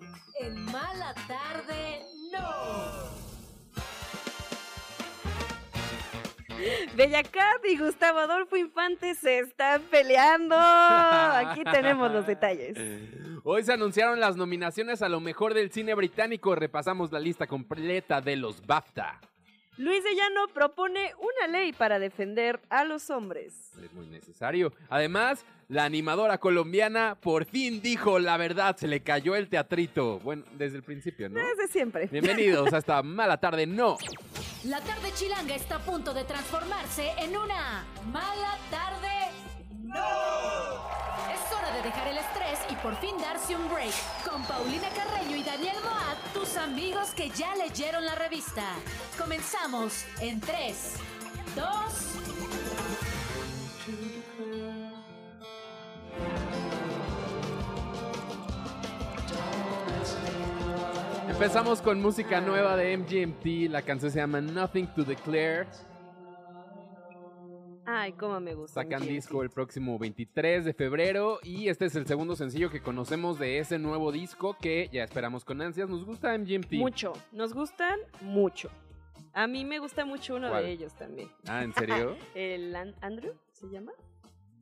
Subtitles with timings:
[0.00, 2.02] Hoy, en Mala Tarde,
[2.32, 3.14] no.
[6.96, 10.56] Bellacat y Gustavo Adolfo Infante se están peleando.
[10.56, 12.76] Aquí tenemos los detalles.
[13.44, 16.54] Hoy se anunciaron las nominaciones a lo mejor del cine británico.
[16.54, 19.20] Repasamos la lista completa de los BAFTA.
[19.76, 23.72] Luis de Llano propone una ley para defender a los hombres.
[23.82, 24.72] Es muy necesario.
[24.88, 28.76] Además, la animadora colombiana por fin dijo la verdad.
[28.76, 30.20] Se le cayó el teatrito.
[30.20, 31.40] Bueno, desde el principio, ¿no?
[31.40, 32.06] Desde siempre.
[32.06, 33.66] Bienvenidos a esta mala tarde.
[33.66, 33.98] No.
[34.64, 39.53] La tarde chilanga está a punto de transformarse en una mala tarde.
[39.84, 39.94] ¡No!
[41.32, 43.92] Es hora de dejar el estrés y por fin darse un break.
[44.28, 48.64] Con Paulina Carreño y Daniel Moat, tus amigos que ya leyeron la revista.
[49.18, 50.94] Comenzamos en 3,
[51.56, 51.64] 2,
[61.28, 63.70] Empezamos con música nueva de MGMT.
[63.70, 65.66] La canción se llama Nothing to Declare.
[67.86, 68.82] Ay, cómo me gusta.
[68.82, 73.38] Sacan disco el próximo 23 de febrero y este es el segundo sencillo que conocemos
[73.38, 75.88] de ese nuevo disco que ya esperamos con ansias.
[75.90, 76.72] Nos gusta MGMT.
[76.74, 77.12] Mucho.
[77.32, 78.70] Nos gustan mucho.
[79.34, 80.64] A mí me gusta mucho uno ¿Cuál?
[80.64, 81.28] de ellos también.
[81.46, 82.16] Ah, ¿en serio?
[82.34, 83.92] El An- Andrew, ¿se llama?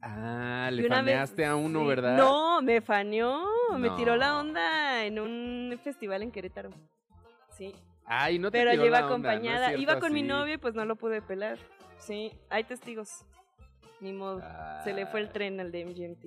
[0.01, 1.87] Ah, le una vez- faneaste a uno, sí.
[1.87, 2.17] ¿verdad?
[2.17, 3.45] No, me faneó.
[3.79, 3.97] Me No.
[3.97, 6.71] tiró la onda en un festival en Querétaro.
[7.57, 7.73] Sí.
[8.05, 9.67] Ay, no te Pero tiró yo iba la onda, ¿no es acompañada.
[9.69, 10.29] cierto iba con mi así?
[10.29, 11.59] novio y pues no lo pude pelar.
[12.03, 13.25] Sí, hay testigos.
[14.01, 14.43] Ni modo.
[14.83, 16.23] Se le fue el Ah, tren al de MGMT.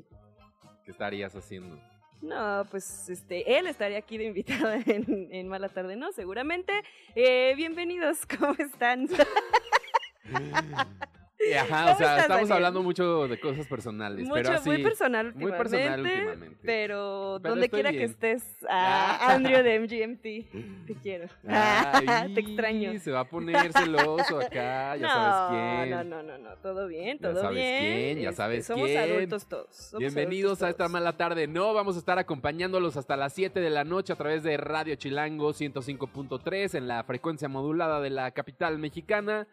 [0.86, 1.78] ¿Qué estarías haciendo?
[2.22, 6.12] No, pues este, él estaría aquí de invitado en, en Mala Tarde, ¿no?
[6.14, 6.72] Seguramente.
[7.16, 9.08] Eh, bienvenidos, ¿cómo están?
[11.60, 12.52] Ajá, o ¿Cómo sea, estamos Daniel?
[12.54, 14.70] hablando mucho de cosas personales, pero Mucho, así...
[14.70, 15.58] muy personal muy últimamente.
[15.78, 16.58] personal últimamente.
[16.64, 19.34] Pero, Pero donde quiera que estés, Ah.
[19.36, 21.28] Andrew de MGMT, te quiero.
[21.48, 23.00] Ay, te extraño.
[23.00, 25.50] Se va a poner celoso acá, ya no, sabes
[25.86, 25.89] quién.
[25.92, 27.80] no, no, no, no, todo bien, Ya todo sabes bien.
[27.80, 28.98] quién, ya Este, sabes somos quién.
[29.00, 29.67] adultos todos.
[29.76, 30.92] somos Bienvenidos adultos a esta todos.
[30.92, 31.48] mala tarde.
[31.48, 34.95] No, vamos a estar acompañándolos hasta las 7 de la noche a través de Radio
[34.95, 39.48] Chilango 105.3 en la frecuencia modulada de la capital mexicana.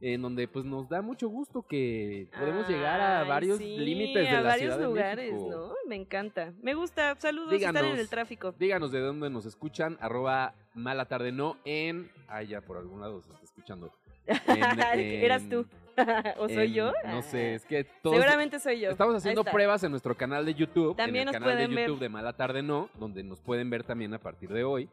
[0.00, 4.28] En donde pues nos da mucho gusto que podemos llegar a varios sí, límites de
[4.28, 5.48] a la varios Ciudad lugares, de.
[5.48, 5.72] ¿no?
[5.88, 6.52] Me encanta.
[6.60, 7.14] Me gusta.
[7.18, 7.98] Saludos, están en Díganos.
[8.00, 8.54] el tráfico.
[8.58, 12.10] Díganos de dónde nos escuchan, arroba mala tarde no en...
[12.28, 13.90] Ah, ya por algún lado se está escuchando.
[14.26, 14.36] En-
[15.00, 15.64] en- Eras tú.
[16.38, 16.92] ¿O soy en- yo?
[17.06, 17.54] No sé, Ah.
[17.54, 18.16] es que todos...
[18.16, 18.90] Seguramente soy yo.
[18.90, 21.74] Estamos haciendo pruebas en nuestro canal de YouTube, También en nos el canal de pueden
[21.74, 21.86] ver.
[21.88, 24.90] YouTube de Mala Tarde No, donde nos pueden ver también a partir de hoy.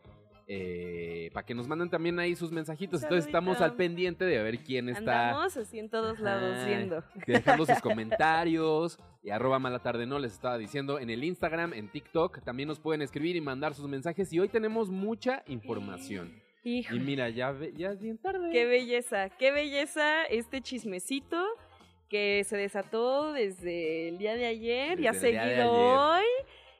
[1.33, 3.01] Para que nos manden también ahí sus mensajitos.
[3.03, 6.67] Entonces estamos al pendiente de ver quién está Andamos así en todos lados Ajá.
[6.67, 7.03] viendo.
[7.27, 8.99] dejando sus comentarios.
[9.23, 12.43] Y arroba Mala Tarde No les estaba diciendo en el Instagram, en TikTok.
[12.43, 14.31] También nos pueden escribir y mandar sus mensajes.
[14.33, 16.41] Y hoy tenemos mucha información.
[16.65, 18.49] Hijo, Y mira, ya, ve- ya es bien tarde.
[18.51, 21.41] qué belleza, qué belleza este chismecito
[22.09, 26.23] que se desató desde el día de ayer y ha Desde día de seguido hoy.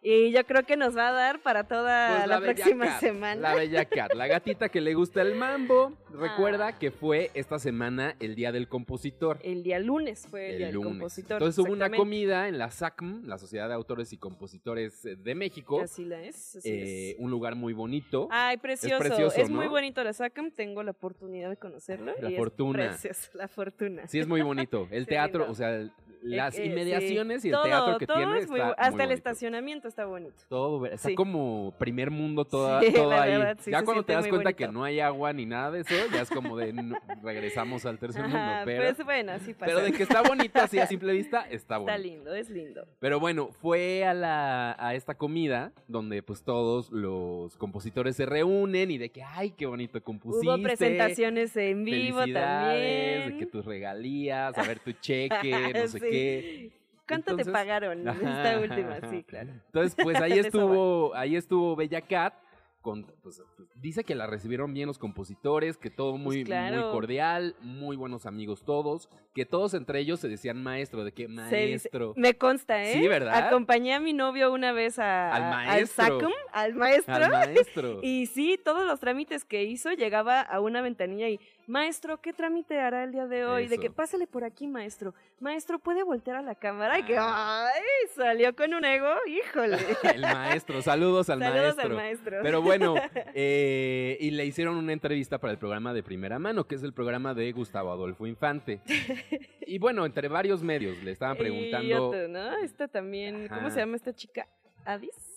[0.06, 3.42] Y yo creo que nos va a dar para toda Pues la, próxima Cat, semana.
[3.42, 5.94] La bella cat, la gatita que le gusta el mambo.
[6.08, 6.10] Ah.
[6.20, 9.40] Recuerda que fue esta semana el día del compositor.
[9.42, 11.38] El día lunes fue el, el día del compositor.
[11.38, 15.36] Entonces hubo una comida en la SACM, la Sociedad de Autores y Compositores eh, de
[15.36, 15.80] México.
[15.80, 16.58] Así la es.
[16.58, 17.16] así Eh, es.
[17.20, 18.28] un lugar muy bonito.
[18.30, 18.96] Ay, precioso.
[18.96, 19.72] Es, precioso, muy ¿no?
[19.72, 20.52] bonito la SACAM.
[20.52, 22.14] Tengo la oportunidad de conocerlo.
[22.20, 22.86] La y fortuna.
[22.86, 24.08] Es precioso, la fortuna.
[24.08, 24.88] Sí, es muy bonito.
[24.92, 25.90] El Sí, teatro, o sea,
[26.24, 27.48] las Eh, eh, inmediaciones sí.
[27.48, 30.06] y el Todo, teatro que todo tiene es muy está Hasta muy el estacionamiento está
[30.06, 30.34] bonito.
[30.50, 31.16] Todo, está Sí.
[31.16, 33.32] como primer mundo toda, Sí, todo ahí.
[33.38, 34.58] verdad, ya cuando te das cuenta bonito.
[34.58, 37.98] que no hay agua ni nada de eso, ya es como de no, regresamos al
[38.00, 38.40] tercer mundo.
[38.66, 39.66] Pero, pues bueno, así pasa.
[39.66, 41.92] pero de que está bonito así a simple vista, está bonito.
[41.94, 42.86] Está lindo, es lindo.
[43.00, 48.92] Pero bueno, fue a, la, a esta comida donde pues todos los compositores se reúnen
[48.92, 50.48] y de que, ay, qué bonito compusiste.
[50.48, 53.30] Hubo presentaciones en vivo también.
[53.32, 56.10] de que tus regalías, a ver tu cheque, no sé Sí.
[56.14, 56.72] Qué.
[57.08, 59.10] ¿Cuánto Entonces- te pagaron esta última?
[59.10, 59.52] Sí, claro.
[59.52, 62.34] Entonces, pues ahí estuvo, ahí estuvo Bella Cat.
[62.82, 66.82] Con, pues, pues, dice que la recibieron bien los compositores, que todo muy, Pues claro.
[66.82, 71.22] muy cordial, muy buenos amigos todos, que todos entre ellos se decían maestro, de Se
[71.28, 72.14] dice- maestro.
[72.18, 72.92] me consta, ¿eh?
[73.00, 73.48] Sí, ¿verdad?
[73.48, 76.20] Acompañé a mi novio una vez a, Al maestro.
[76.20, 77.14] SACM, al maestro.
[77.16, 78.00] Al maestro.
[78.04, 82.80] Y sí, todos los trámites que hizo llegaba a una ventanilla y, maestro, ¿qué trámite
[82.80, 83.68] hará el día de hoy?
[83.68, 85.14] De que pásale por aquí, maestro.
[85.40, 87.00] Maestro, ¿puede voltear a la cámara?
[87.00, 87.82] Y que, ay,
[88.16, 89.78] salió con un ego, híjole.
[90.16, 91.86] El maestro, saludos al Saludos maestro.
[91.86, 92.38] al maestro.
[92.42, 92.96] Pero bueno,
[93.34, 96.94] eh, y le hicieron una entrevista para el programa de primera mano, que es el
[96.94, 98.82] programa de Gustavo Adolfo Infante.
[99.66, 102.08] Y bueno, entre varios medios le estaban Y preguntando.
[102.10, 102.58] otro, ¿no?
[102.58, 104.46] Esta también, ¿cómo se llama esta chica?
[104.84, 105.33] ¿Adis?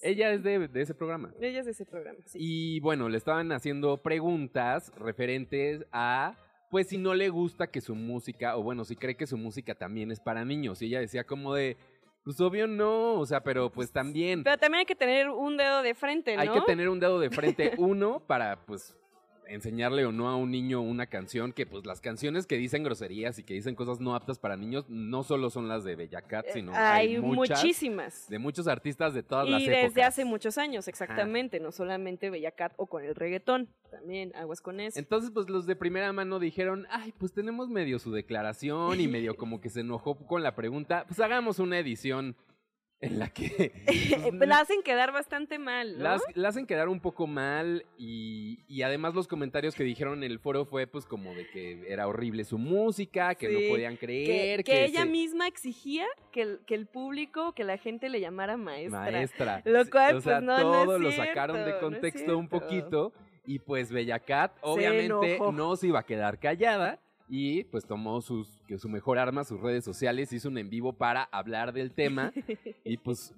[0.00, 1.32] Ella es de, de ese programa.
[1.40, 2.38] Ella es de ese programa, sí.
[2.40, 6.36] Y bueno, le estaban haciendo preguntas referentes a,
[6.70, 9.74] pues si no le gusta que su música, o bueno, si cree que su música
[9.74, 10.80] también es para niños.
[10.82, 11.76] Y ella decía como de,
[12.22, 15.82] pues obvio no, o sea, pero pues también Pero también hay que tener un dedo
[15.82, 16.42] de frente, ¿no?
[16.42, 18.96] hay que tener un dedo de frente, uno, para pues
[19.50, 23.38] enseñarle o no a un niño una canción, que pues las canciones que dicen groserías
[23.38, 26.46] y que dicen cosas no aptas para niños, no solo son las de Bella Cat,
[26.48, 28.28] Eh, sino hay, hay, muchas muchísimas.
[28.28, 29.82] de muchos artistas de todas las Y épocas.
[29.82, 34.60] desde hace muchos años, exactamente, no solamente Bella Cat o con el reggaetón, también aguas
[34.60, 34.98] con eso.
[34.98, 39.36] Entonces, pues los de primera mano dijeron, ay, pues tenemos medio su declaración y medio
[39.36, 42.36] como que se enojó con la pregunta, pues hagamos una edición
[43.02, 43.72] en la que
[44.38, 46.04] pues, la hacen quedar bastante mal, ¿no?
[46.04, 50.30] las- la hacen quedar un poco mal y, y además los comentarios que dijeron en
[50.30, 53.94] el foro fue pues como de que era horrible su música, que Sí, no podían
[53.96, 58.08] que, creer, que ella se- misma exigía que el, que el público, que la gente
[58.08, 59.00] le llamara maestra.
[59.00, 59.62] maestra.
[59.64, 62.48] Lo cual, o sea, pues, no, no es todo lo sacaron de no contexto un
[62.48, 63.12] poquito
[63.46, 68.60] y pues Bella Cat obviamente no se iba a quedar callada y pues tomó sus
[68.66, 72.32] que su mejor arma, sus redes sociales, hizo un en vivo para hablar del tema
[72.84, 73.32] y pues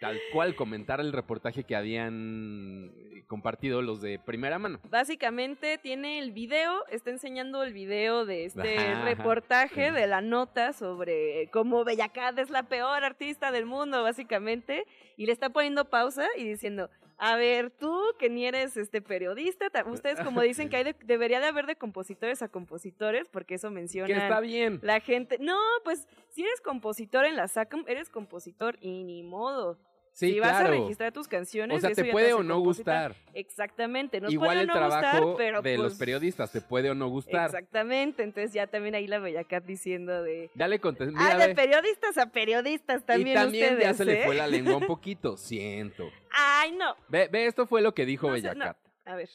[0.00, 4.80] tal cual comentar el reportaje que habían eh, compartido los de primera mano.
[4.90, 9.04] Básicamente tiene el video, está enseñando el video de este Ajá, ajá.
[9.04, 14.84] reportaje de la nota sobre cómo Bella Cat es la peor artista del mundo, básicamente,
[15.16, 19.70] y le está poniendo pausa y diciendo, a ver, tú que ni eres este periodista,
[19.70, 23.54] ta- ustedes como dicen que hay de- debería de haber de compositores a compositores, porque
[23.54, 24.80] eso menciona Que está bien.
[24.82, 25.38] la gente.
[25.38, 29.78] No, pues si eres compositor en la SACM, eres compositor y ni modo.
[30.14, 30.80] Sí, si vas a claro.
[30.80, 33.16] registrar tus canciones, O sea, te puede o no gustar.
[33.34, 36.88] Exactamente, nos Igual puede el no trabajo gustar, pero de los pues, periodistas te puede
[36.90, 37.46] o no gustar.
[37.46, 40.50] Exactamente, entonces ya también ahí la Bella Cat diciendo de...
[40.54, 41.18] Dale contexto.
[41.18, 44.24] ah, de periodistas a periodistas también y también ustedes, ya se le ¿eh?
[44.24, 46.08] fue la lengua un poquito, siento.
[46.30, 46.94] Ay, no.
[47.08, 48.64] Ve, ve, esto fue lo que dijo No sé, Bella no.
[48.66, 48.76] Cat.
[49.06, 49.28] A ver.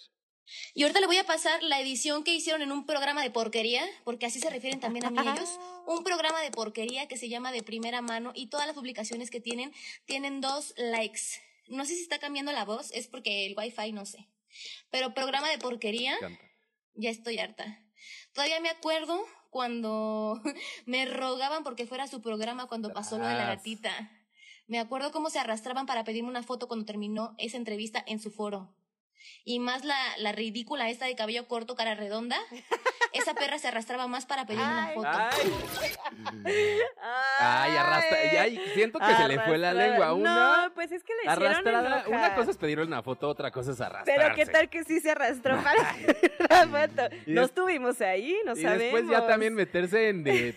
[0.74, 3.84] Y ahorita le voy a pasar la edición que hicieron en un programa de porquería,
[4.04, 5.60] porque así se refieren también a mí ellos.
[5.86, 9.42] Un programa de porquería que se llama De Primera Mano y todas las publicaciones que
[9.42, 9.74] tienen
[10.06, 11.22] tienen dos likes.
[11.68, 14.28] No sé si está cambiando la voz, es porque el wifi no sé.
[14.90, 16.18] Pero programa de porquería,
[16.96, 17.84] ya estoy harta.
[18.34, 20.42] Todavía me acuerdo cuando
[20.86, 23.57] me rogaban porque fuera su programa cuando pasó lo de la Tras.
[23.57, 24.12] gatita.
[24.68, 28.30] Me acuerdo cómo se arrastraban para pedirme una foto cuando terminó esa entrevista en su
[28.30, 28.75] foro.
[29.44, 32.38] Y más la, la ridícula esta de cabello corto, cara redonda.
[33.13, 35.07] Esa perra se arrastraba más para pedirme una foto.
[35.12, 36.80] Ay.
[37.39, 38.18] Ay, arrastra.
[38.33, 40.13] y ay, siento que se le fue la lengua.
[40.13, 41.88] Una No, pues es que le hicieron arrastrada.
[42.04, 42.07] enojar.
[42.10, 44.21] Una cosa es pedirle una foto, otra cosa es arrastrarse.
[44.21, 47.15] Pero qué tal que sí se arrastró para la foto.
[47.25, 48.80] Y No des- estuvimos ahí, no y sabemos.
[48.80, 50.56] después ya también meterse en de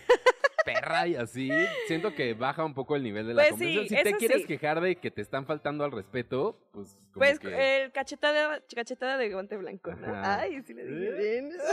[0.63, 1.49] perra y así,
[1.87, 3.87] siento que baja un poco el nivel de la Pues conversación.
[3.89, 4.47] sí, si te quieres sí.
[4.47, 7.83] quejar de que te están faltando al respeto, pues como Pues que...
[7.83, 10.13] el cachetada, cachetada de guante blanco, ¿no?
[10.23, 11.41] Ay, sí le dije ¿Eh?
[11.41, 11.51] bien.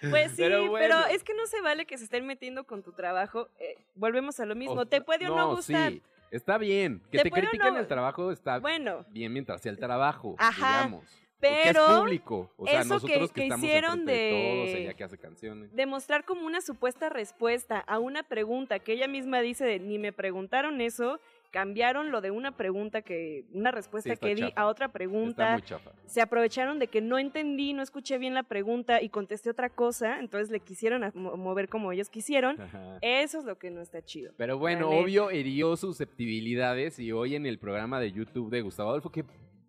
[0.10, 3.48] pues sí, Pero es que no se vale que se estén metiendo con tu trabajo.
[3.58, 4.74] eh, volvemos a lo mismo.
[4.74, 5.92] o- te puede o no gustar.
[5.92, 7.02] Sí, está bien.
[7.10, 11.04] Que Te critiquen no- el trabajo está Bueno, bien mientras sea el trabajo, Ajá, digamos.
[11.38, 12.50] Porque es pero público.
[12.56, 14.12] O sea, eso nosotros que- que, que hicieron de...
[14.12, 15.74] de- todos, que hace canciones.
[15.74, 20.12] demostrar como una supuesta respuesta a una pregunta que ella misma dice de ni me
[20.12, 24.60] preguntaron eso, cambiaron lo de una pregunta que, una respuesta Sí, está que di chafa.
[24.60, 25.52] a otra Está pregunta.
[25.52, 25.92] muy chafa.
[26.06, 30.18] se aprovecharon de que no entendí, no escuché bien la pregunta y contesté otra cosa,
[30.18, 32.60] entonces le quisieron mover como ellos quisieron.
[32.60, 32.98] Ajá.
[33.02, 34.32] Eso es lo que no está chido.
[34.36, 39.10] Pero bueno, obvio hirió susceptibilidades y hoy en el programa de YouTube de Gustavo Adolfo,
[39.10, 39.24] que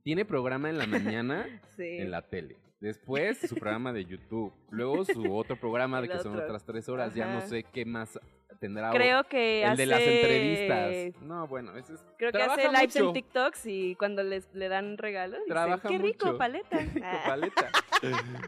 [0.07, 1.45] tiene programa en la mañana
[1.75, 1.97] Sí.
[1.97, 2.55] en la tele.
[2.79, 4.53] Después su programa de YouTube.
[4.69, 7.13] Luego su otro programa de que son otras tres horas.
[7.13, 8.17] Ya no sé qué más
[8.61, 8.91] tendrá.
[8.91, 9.81] Creo que el hace...
[9.81, 11.21] de las entrevistas.
[11.23, 12.05] No, bueno, ese es.
[12.17, 13.13] Creo que hace lives en mucho.
[13.15, 15.39] TikToks y cuando les le dan regalos.
[15.39, 16.37] dicen, Trabaja Qué rico, mucho".
[16.37, 16.77] paleta.
[16.93, 17.69] Con Ah, paleta.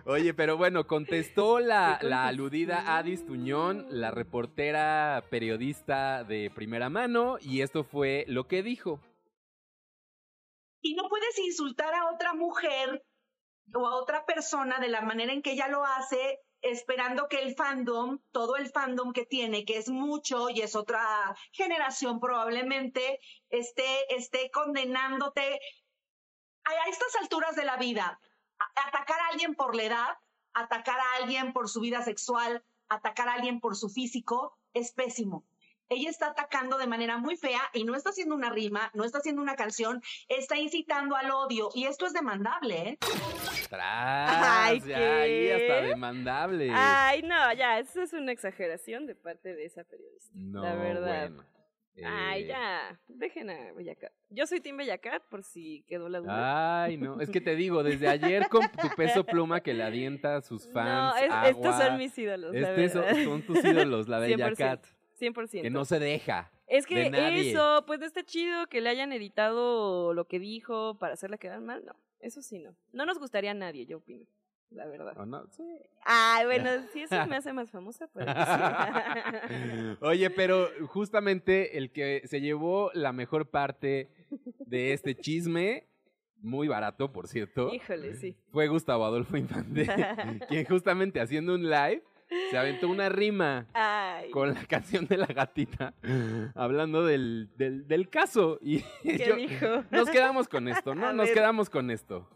[0.05, 6.89] Oye, pero bueno, contestó la, ¿Qué la aludida Adis Tuñón, la reportera periodista de primera
[6.89, 9.01] mano, y esto fue lo que dijo.
[10.81, 13.05] Y no puedes insultar a otra mujer
[13.73, 17.55] o a otra persona de la manera en que ella lo hace, esperando que el
[17.55, 23.19] fandom, todo el fandom que tiene, que es mucho y es otra generación probablemente,
[23.49, 25.59] esté, esté condenándote
[26.65, 28.19] a, a estas alturas de la vida.
[28.75, 30.17] Atacar a alguien por la edad,
[30.53, 35.45] atacar a alguien por su vida sexual, atacar a alguien por su físico, es pésimo.
[35.91, 39.17] Ella está atacando de manera muy fea y no está haciendo una rima, no está
[39.17, 42.97] haciendo una canción, está incitando al odio y esto es demandable, ¿eh?
[43.69, 45.05] Tras, Ay, ya ¿qué?
[45.05, 46.69] ahí hasta demandable.
[46.73, 50.29] Ay, no, ya, eso es una exageración de parte de esa periodista.
[50.35, 51.29] no, la verdad.
[51.31, 51.45] bueno.
[52.05, 54.11] Ay, Eh, ya, dejen a Bella Cat.
[54.29, 56.83] Yo soy Team Bella Cat, por si quedó la duda.
[56.83, 60.37] Ay, no, es que te digo, desde ayer con tu peso pluma que le avienta
[60.37, 61.15] a sus no, fans.
[61.21, 62.89] es- estos son mis ídolos, la este
[63.25, 64.53] son, tus ídolos, la Bella
[65.19, 65.61] 100%, Cat, 100%.
[65.61, 66.51] que no se deja.
[66.67, 67.11] Es que
[67.49, 71.83] eso, pues está chido que le hayan editado lo que dijo para hacerla quedar mal,
[71.85, 71.95] no.
[72.19, 72.75] Eso sí, no.
[72.91, 74.25] No nos gustaría a nadie, yo opino.
[74.71, 75.17] La verdad.
[75.17, 75.47] ¿O no?
[75.47, 75.63] Sí.
[76.05, 78.31] Ay, bueno, sí, eso me hace más famosa, pues sí.
[80.01, 84.09] Oye, pero justamente el que se llevó la mejor parte
[84.59, 85.87] de este chisme,
[86.37, 88.37] muy barato, por cierto, Híjole, sí.
[88.51, 89.87] fue Gustavo Adolfo Infante,
[90.47, 92.03] quien justamente haciendo un live
[92.51, 95.93] se aventó una rima Ay, con la canción de la gatita,
[96.55, 98.59] hablando del, del, del caso.
[98.61, 99.83] Y ¿qué yo- dijo?
[99.91, 101.07] nos quedamos con esto, ¿no?
[101.07, 101.35] A Nos ver.
[101.35, 102.27] quedamos con esto.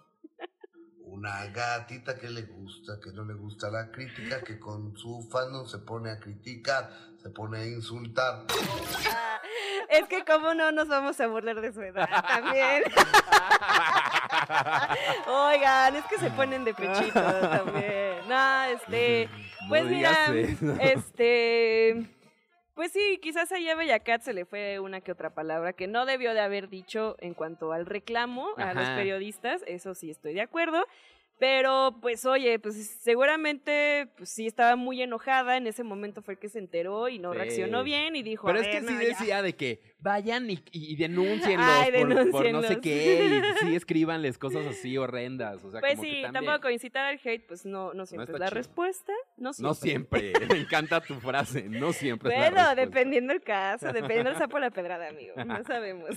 [1.14, 5.68] Una gatita que le gusta, que no le gusta la crítica, que con su fandom
[5.68, 6.90] se pone a criticar,
[7.22, 8.46] se pone a insultar.
[9.12, 9.40] Ah,
[9.90, 12.82] es que cómo no nos vamos a burlar de su edad también.
[15.28, 18.28] Oigan, es que se ponen de pechito también.
[18.28, 19.30] No, este,
[19.70, 20.34] pues No mira,
[20.80, 22.10] este,
[22.76, 26.06] pues sí, quizás ahí a Bellacat se le fue una que otra palabra que no
[26.06, 30.42] debió de haber dicho en cuanto al reclamo a los periodistas, eso sí estoy de
[30.42, 30.86] acuerdo.
[31.40, 35.58] Pero, pues, oye, pues seguramente, pues sí estaba muy enojada.
[35.58, 37.38] En ese momento fue el que se enteró y no Sí.
[37.40, 38.48] reaccionó bien y dijo.
[38.48, 39.08] Pero "A es que sí no, ya".
[39.08, 43.42] decía de que vayan y, y denúncienlos Ay, por, por no sé qué.
[43.64, 45.64] Y sí escríbanles cosas así horrendas.
[45.64, 48.34] O sea, Pues como que sí, también- tampoco incitar al hate, pues no, no siempre
[48.34, 48.56] es la chido.
[48.58, 49.14] respuesta.
[49.38, 49.70] No siempre.
[49.70, 50.34] No siempre.
[50.50, 51.64] Me encanta tu frase.
[51.70, 55.34] No siempre es la Bueno, dependiendo el caso, dependiendo el sapo la pedrada, amigo.
[55.46, 56.10] No sabemos.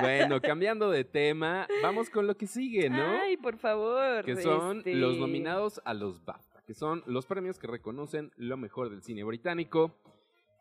[0.00, 3.20] Bueno, cambiando de tema, vamos con lo que sigue, ¿no?
[3.20, 4.24] Ay, por favor.
[4.24, 8.56] que son este, los nominados a los BAFTA, que son los premios que reconocen lo
[8.56, 9.94] mejor del cine británico.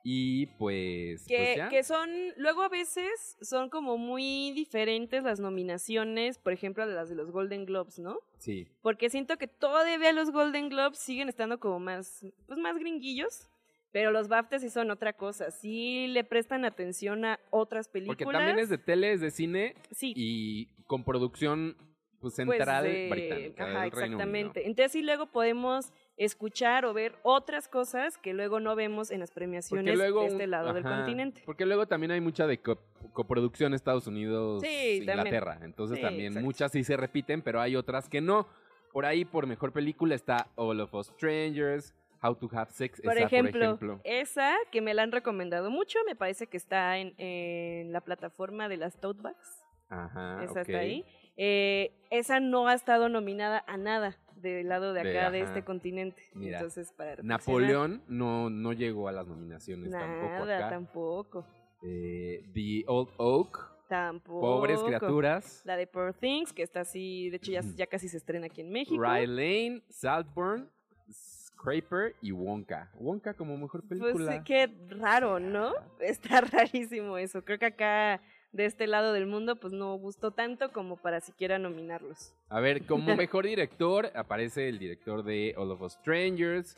[0.04, 1.70] Y pues, pues Que, ya.
[1.70, 7.10] que son, luego a veces son como muy diferentes las nominaciones, por ejemplo, de las
[7.10, 8.18] de los Golden Globes, ¿no?
[8.38, 8.68] Sí.
[8.82, 13.50] Porque siento que todavía los Golden Globes siguen estando como más, pues más gringuillos,
[13.92, 18.18] pero los BAFTA sí son otra cosa, sí le prestan atención a otras películas.
[18.24, 21.76] Porque también es de tele, es de cine Sí, y con producción
[22.22, 23.64] pues, pues, central de- británica.
[23.66, 24.18] Ajá, del Reino Unido.
[24.20, 24.68] exactamente.
[24.68, 29.32] Entonces sí luego podemos escuchar o ver otras cosas que luego no vemos en las
[29.32, 31.42] premiaciones luego, de este lado del continente.
[31.46, 32.78] Porque luego también hay mucha de co-
[33.14, 34.68] coproducción Estados Unidos, Sí,
[35.06, 35.18] también.
[35.28, 35.60] Inglaterra.
[35.64, 36.46] Entonces Sí, también exacto.
[36.46, 38.48] muchas sí se repiten, pero hay otras que no.
[38.92, 43.02] Por ahí, por mejor película, está All of Us Strangers, How to Have Sex.
[43.02, 44.02] Por esa, ejemplo, por ejemplo.
[44.04, 48.68] esa que me la han recomendado mucho, me parece que está en, en la plataforma
[48.68, 49.64] de las Tote Bags.
[49.90, 51.06] Ajá, esa está ahí.
[51.38, 56.22] Eh, esa no ha estado nominada a nada del lado de acá, de, este continente.
[56.34, 57.22] Mira, Entonces, para.
[57.24, 60.70] Napoleón no, no llegó a las nominaciones tampoco Nada, acá.
[60.70, 61.46] tampoco.
[61.82, 64.42] Eh, The Old Oak, Tampoco.
[64.42, 68.18] Pobres Criaturas, La de Poor Things, que está así, de hecho ya, ya casi se
[68.18, 69.02] estrena aquí en México.
[69.02, 70.70] Rye Lane, Saltburn,
[71.12, 72.92] Scraper y Wonka.
[72.96, 74.32] Wonka como mejor Pues película.
[74.34, 75.74] sí, qué raro, ¿no?
[76.00, 77.44] Está rarísimo eso.
[77.44, 81.60] Creo que acá, de este lado del mundo, pues no gustó tanto como para siquiera
[81.60, 82.34] nominarlos.
[82.50, 86.76] A ver, como mejor director aparece el director de All of Us Strangers,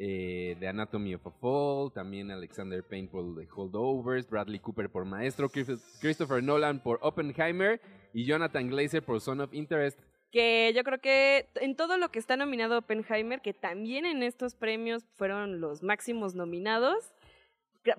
[0.00, 5.04] eh, de Anatomy of a Fall, también Alexander Payne por The Holdovers, Bradley Cooper por
[5.04, 7.80] Maestro, Christ- Christopher Nolan por Oppenheimer
[8.14, 9.98] y Jonathan Glazer por Son of Interest.
[10.30, 14.54] Que yo creo que en todo lo que está nominado Oppenheimer, que también en estos
[14.54, 17.12] premios fueron los máximos nominados,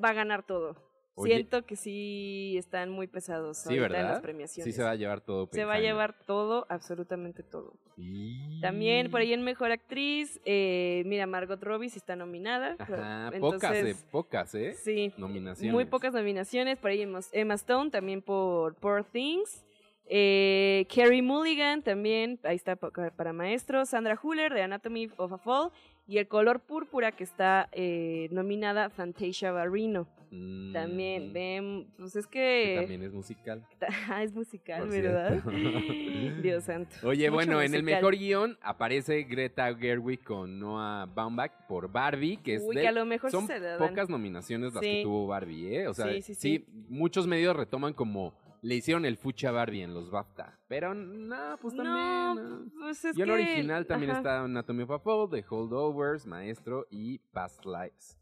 [0.02, 0.89] va a ganar todo.
[1.20, 1.36] Oye.
[1.36, 4.10] Siento que sí están muy pesados Sí, ahorita en ¿verdad?
[4.12, 4.72] las premiaciones.
[4.74, 5.50] Sí se va a llevar todo.
[5.52, 7.74] Se va a llevar todo, absolutamente todo.
[7.98, 12.76] Y- También por ahí en Mejor Actriz, eh, mira, Margot Robbie sí está nominada.
[12.80, 14.74] Ajá, Entonces, pocas, eh, pocas, ¿eh?
[14.74, 15.74] Sí, Nominaciones.
[15.74, 16.78] muy pocas nominaciones.
[16.78, 17.02] Por ahí
[17.34, 19.66] Emma Stone también por Poor Things.
[20.12, 23.86] Eh, Carrie Mulligan también, ahí está pa- para maestro.
[23.86, 25.72] Sandra Huller de Anatomy of a Fall.
[26.10, 30.08] Y El color púrpura que está eh, nominada Fantasia Barrino.
[30.32, 32.78] Mm, También, ven, pues es que que...
[32.82, 33.64] también es musical.
[34.10, 35.44] Ah, es musical, por ¿verdad?
[36.42, 36.96] Dios santo.
[37.04, 42.38] Oye, Mucho bueno, en el mejor guion aparece Greta Gerwig con Noah Baumbach por Barbie,
[42.38, 44.90] que es Uy, de- que a lo mejor son se pocas nominaciones las Sí.
[44.98, 45.88] que tuvo Barbie, ¿eh?
[45.88, 46.66] O sea, Sí, sí, sí.
[46.90, 51.76] muchos medios retoman como le hicieron el fucha Barbie en los BAFTA, pero no, pues
[51.76, 52.66] también.
[52.66, 53.34] No, pues es Guión que...
[53.34, 54.20] original también ajá.
[54.20, 58.18] está Anatomy of a Fall, The Holdovers, Maestro y Past Lives.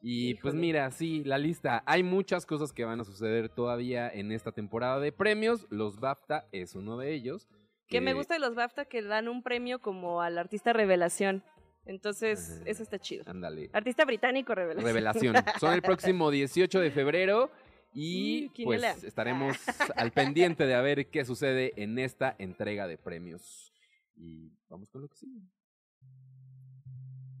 [0.00, 0.60] Y pues Híjole.
[0.60, 1.82] mira, sí, la lista.
[1.86, 5.66] Hay muchas cosas que van a suceder todavía en esta temporada de premios.
[5.70, 7.48] Los BAFTA es uno de ellos.
[7.88, 11.42] Que me gusta de los BAFTA que dan un premio como al artista revelación.
[11.84, 12.62] Entonces, Ajá.
[12.66, 13.24] eso está chido.
[13.26, 13.70] Ándale.
[13.72, 14.86] Artista británico revelación.
[14.86, 15.34] Revelación.
[15.58, 17.50] Son el próximo 18 de febrero.
[17.92, 18.92] Y Mm, quiniela.
[18.92, 19.56] pues estaremos
[19.96, 23.72] al pendiente de a ver qué sucede en esta entrega de premios.
[24.14, 25.40] Y vamos con lo que sigue.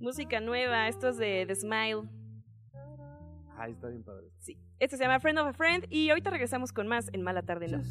[0.00, 2.08] Música nueva, esto es de The Smile.
[3.60, 4.28] Ah, está bien padre.
[4.38, 4.56] Sí.
[4.78, 7.66] Este se llama Friend of a Friend y ahorita regresamos con más en Mala Tarde
[7.66, 7.82] No.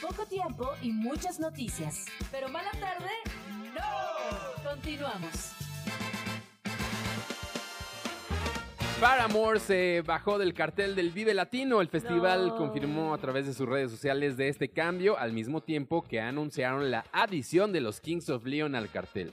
[0.00, 2.06] Poco tiempo y muchas noticias.
[2.30, 3.10] Pero mala tarde,
[3.74, 4.70] no.
[4.70, 5.52] Continuamos.
[9.02, 11.80] Paramore se bajó del cartel del Vive Latino.
[11.80, 12.56] El festival No.
[12.56, 16.88] confirmó a través de sus redes sociales de este cambio, al mismo tiempo que anunciaron
[16.88, 19.32] la adición de los Kings of Leon al cartel.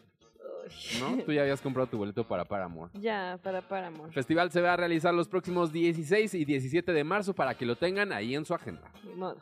[1.00, 1.18] ¿No?
[1.24, 2.92] Tú ya habías comprado tu boleto para Paramore.
[2.96, 4.08] Ya, para Paramore.
[4.08, 7.68] El festival se va a realizar los próximos 16 y 17 de marzo para que
[7.68, 8.90] lo tengan ahí en su agenda.
[9.04, 9.38] Ni modo.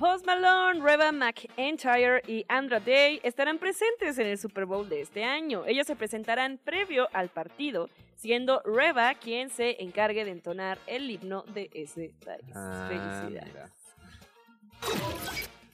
[0.00, 5.24] Post Malone, Reba McEntire y Andra Day estarán presentes en el Super Bowl de este
[5.24, 5.66] año.
[5.66, 11.44] Ellos se presentarán previo al partido, siendo Reba quien se encargue de entonar el himno
[11.52, 12.50] de ese país.
[12.54, 13.52] Ah, Felicidades.
[13.52, 13.70] mira.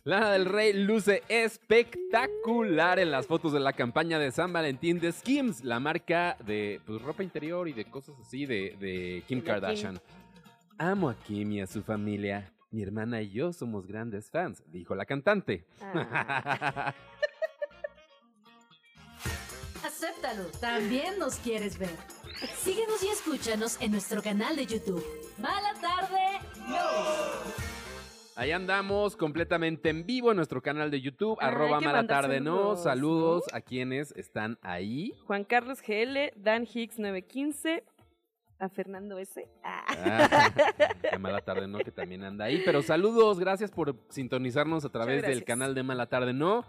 [0.02, 5.12] Lana del Rey luce espectacular en las fotos de la campaña de San Valentín de
[5.12, 9.44] Skims, la marca de pues, ropa interior y de cosas así de, de Kim De
[9.44, 9.52] Kim.
[9.52, 10.00] Kardashian.
[10.78, 12.52] Amo a Kim y a su familia.
[12.70, 15.64] Mi hermana y yo somos grandes fans, dijo la cantante.
[15.80, 16.94] Ah.
[19.84, 21.96] Acéptalo, también nos quieres ver.
[22.58, 25.04] Síguenos y escúchanos en nuestro canal de YouTube.
[25.38, 27.66] Mala tarde, no.
[28.38, 32.76] Ahí andamos completamente en vivo en nuestro canal de YouTube, hay arroba mala tarde no.
[32.76, 35.14] saludos, Saludos a quienes están ahí.
[35.26, 37.82] Juan Carlos GL, Dan Hicks 915,
[38.58, 39.46] a Fernando S.
[39.62, 39.84] Ah.
[39.88, 40.52] Ah,
[41.12, 42.62] a Mala Tarde No, que también anda ahí.
[42.64, 46.64] Pero saludos, gracias por sintonizarnos a través del canal de Mala Tarde No.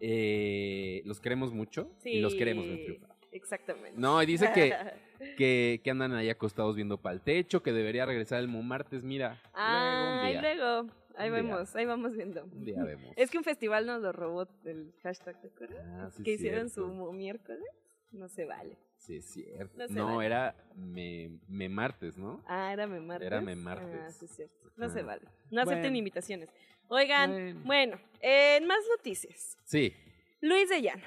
[0.00, 2.98] Eh, los queremos mucho y los Sí, queremos ver.
[3.32, 3.98] Exactamente.
[3.98, 4.72] No, y dice que,
[5.36, 9.02] que, que andan ahí acostados viendo para el techo, que debería regresar el martes.
[9.02, 11.42] Mira, Ah, luego día, luego, ahí Un día.
[11.42, 12.44] vemos, ahí vamos viendo.
[12.44, 13.12] un día vemos.
[13.16, 15.84] Es que un festival nos lo robó el hashtag, ¿te acuerdas?
[15.88, 16.94] Ah, sí que hicieron cierto.
[17.06, 17.64] su miércoles.
[18.12, 18.76] No se vale.
[19.06, 19.76] Sí, es cierto.
[19.76, 20.26] No se No, vale.
[20.26, 22.42] era me, me martes, ¿no?
[22.46, 23.26] Ah, era me martes.
[23.26, 24.00] Era me martes.
[24.02, 24.70] Ah, sí, es cierto.
[24.76, 24.88] No Ah.
[24.88, 25.22] se vale.
[25.50, 25.96] No acepten Bueno.
[25.98, 26.48] invitaciones.
[26.88, 27.60] Oigan, Bueno.
[27.64, 29.56] bueno, en más noticias.
[29.64, 29.94] Sí.
[30.40, 31.04] Luis de Llano.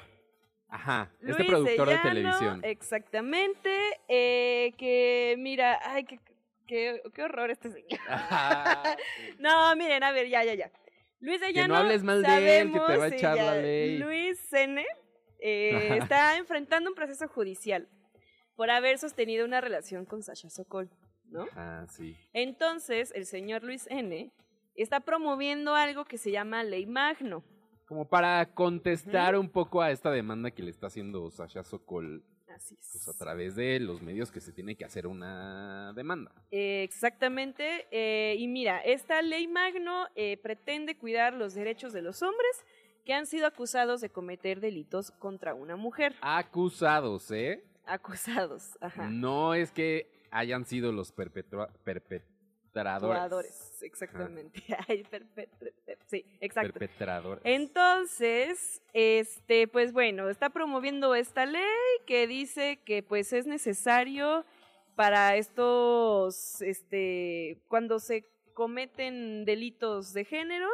[0.70, 1.10] Ajá.
[1.22, 2.62] Este Luis productor de, Llano, televisión.
[2.64, 3.70] Exactamente.
[4.08, 6.20] eh, que mira, ay, qué,
[6.68, 8.00] qué, qué horror este señor.
[8.10, 8.84] Ajá.
[9.40, 10.72] No, miren, a ver, ya, ya, ya.
[11.20, 11.74] Luis de Que Llano.
[11.74, 13.98] no hables mal de él, que te va a sí, echar la ley.
[13.98, 14.86] Luis N.
[15.40, 17.88] eh, está enfrentando un proceso judicial
[18.56, 20.90] por haber sostenido una relación con Sasha Sokol,
[21.30, 21.46] ¿no?
[21.56, 22.16] Ah, sí.
[22.34, 24.32] Entonces, el señor Luis N.
[24.76, 27.44] está promoviendo algo que se llama Ley Magno.
[27.86, 32.76] Como para contestar un poco a esta demanda que le está haciendo Sasha Sokol Así
[32.80, 32.90] es.
[32.92, 36.32] pues, a través de los medios que se tiene que hacer una demanda.
[36.52, 37.88] Eh, exactamente.
[37.92, 42.66] eh, y mira, esta ley magno eh, pretende cuidar los derechos de los hombres
[43.08, 46.14] que han sido acusados de cometer delitos contra una mujer.
[46.20, 47.64] Acusados, ¿eh?
[47.86, 49.08] Acusados, ajá.
[49.10, 53.18] No es que hayan sido los perpetua- perpetradores.
[53.22, 54.62] Actuadores, exactamente.
[54.90, 55.72] Ay, perpetre-
[56.08, 56.74] sí, exacto.
[56.74, 57.42] Perpetradores.
[57.46, 61.64] Entonces, este, pues bueno, está promoviendo esta ley
[62.06, 64.44] que dice que pues es necesario
[64.96, 70.68] para estos, este, cuando se cometen delitos de género,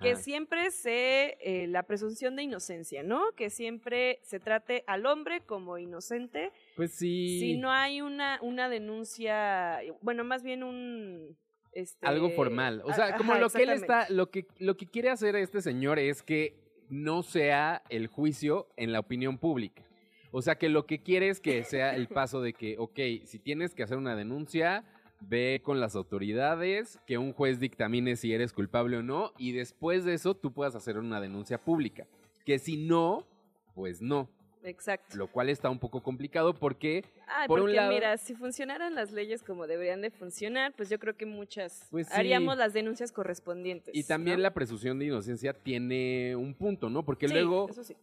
[0.00, 3.32] que siempre se, eh, la presunción de inocencia, ¿no?
[3.36, 7.38] Que siempre se trate al hombre como inocente, Pues sí.
[7.40, 11.36] si no hay una, una denuncia, bueno, más bien un...
[11.72, 12.82] Este, algo formal.
[12.84, 15.60] O sea, como ajá, lo que él está, lo que, lo que quiere hacer este
[15.60, 16.54] señor es que
[16.88, 19.82] no sea el juicio en la opinión pública.
[20.30, 23.38] O sea, que lo que quiere es que sea el paso de que, ok, si
[23.38, 24.84] tienes que hacer una denuncia,
[25.28, 30.04] ve con las autoridades, que un juez dictamine si eres culpable o no, y después
[30.04, 32.06] de eso tú puedas hacer una denuncia pública.
[32.44, 33.26] Que si no,
[33.74, 34.28] pues no.
[34.62, 35.18] Exacto.
[35.18, 38.94] Lo cual está un poco complicado porque, Ay, por un porque lado- mira, si funcionaran
[38.94, 42.12] las leyes como deberían de funcionar, pues yo creo que muchas Pues sí.
[42.16, 43.94] haríamos las denuncias correspondientes.
[43.94, 44.42] y también ¿no?
[44.44, 47.04] la presunción de inocencia tiene un punto, ¿no?
[47.04, 47.68] Porque Sí, luego...
[47.68, 47.94] eso sí.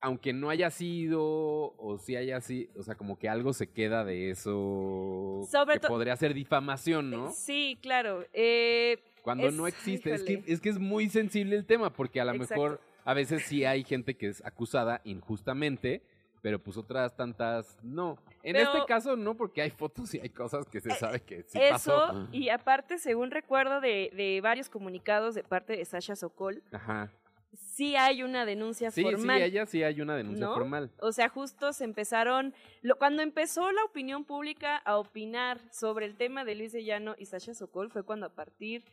[0.00, 4.04] Aunque no haya sido, o si haya sido, o sea, como que algo se queda
[4.04, 7.30] de eso Sobre que podría ser difamación, ¿no?
[7.32, 8.24] Sí, claro.
[8.32, 12.20] Eh, Cuando es- no existe, es que, es que es muy sensible el tema, porque
[12.20, 16.02] a lo mejor a veces sí hay gente que es acusada injustamente,
[16.42, 18.16] pero pues otras tantas no.
[18.42, 21.42] En Pero- este caso no, porque hay fotos y hay cosas que se sabe que
[21.42, 21.72] sí eso,
[22.06, 22.28] pasó.
[22.32, 27.12] y aparte, según recuerdo de, de varios comunicados de parte de Sasha Sokol, Ajá.
[27.54, 29.38] Sí hay una denuncia Sí, formal.
[29.38, 30.54] sí, ella sí hay una denuncia ¿no?
[30.54, 30.90] formal.
[31.00, 36.16] O sea, justo se empezaron, lo- cuando empezó la opinión pública a opinar sobre el
[36.16, 38.84] tema de Luis de Llano y Sasha Sokol fue cuando a partir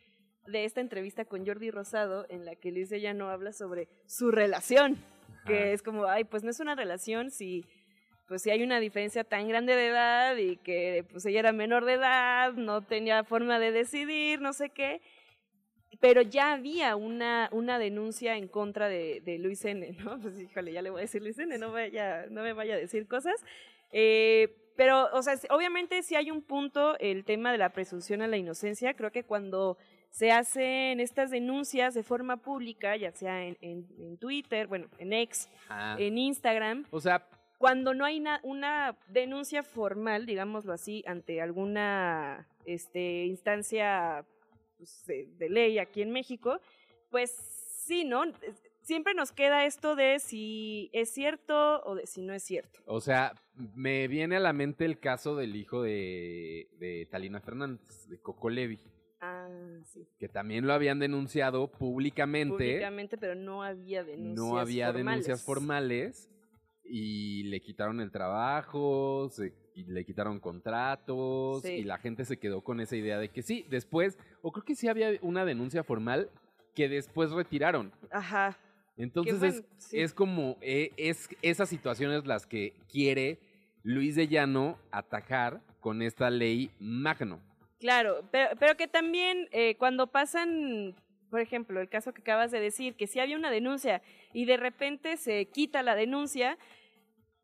[0.46, 4.30] de esta entrevista con Jordi Rosado, en la que Luis de Llano habla sobre su
[4.30, 4.96] relación,
[5.46, 7.64] que es como, ay, pues no es una relación si
[8.26, 11.86] pues si hay una diferencia tan grande de edad y que pues ella era menor
[11.86, 15.00] de edad, no tenía forma de decidir, no sé qué,
[16.00, 20.18] pero ya había una, una denuncia en contra de, de Luis N., ¿no?
[20.22, 22.78] Pues híjole, ya le voy a decir Luis N., no, vaya, no me vaya a
[22.78, 23.34] decir cosas.
[23.92, 28.28] Eh, pero, o sea, obviamente sí hay un punto, el tema de la presunción a
[28.28, 28.94] la inocencia.
[28.94, 29.76] Creo que cuando
[30.10, 35.12] se hacen estas denuncias de forma pública, ya sea en, en, en Twitter, bueno, en
[35.12, 35.48] X,
[35.98, 37.26] en Instagram, O sea,
[37.58, 44.24] cuando no hay na- una denuncia formal, digámoslo así, ante alguna este, instancia
[44.78, 46.60] pues, de, de ley aquí en México,
[47.10, 47.30] pues
[47.84, 48.22] sí, ¿no?
[48.82, 52.80] Siempre nos queda esto de si es cierto o de si no es cierto.
[52.86, 58.06] o sea, me viene a la mente el caso del hijo de, de Talina Fernández,
[58.08, 58.80] de Coco Levi,
[59.20, 59.48] Ah,
[59.84, 60.06] sí.
[60.18, 62.54] que también lo habían denunciado públicamente.
[62.56, 65.06] Públicamente, pero no había denuncias no había formales.
[65.26, 66.30] denuncias formales
[66.84, 69.52] y le quitaron el trabajo, se,
[69.84, 71.72] le quitaron contratos Sí.
[71.72, 74.74] y la gente se quedó con esa idea de que sí, después, o creo que
[74.74, 76.30] sí había una denuncia formal
[76.74, 77.92] que después retiraron.
[78.10, 78.58] Ajá.
[78.96, 80.00] Entonces bueno, es, sí.
[80.00, 83.38] es como, eh, es esas situaciones las que quiere
[83.84, 87.40] Luis de Llano atajar con esta ley magno.
[87.78, 90.96] Claro, pero, pero que también eh, cuando pasan,
[91.30, 94.56] por ejemplo, el caso que acabas de decir, que si había una denuncia y de
[94.56, 96.58] repente se quita la denuncia,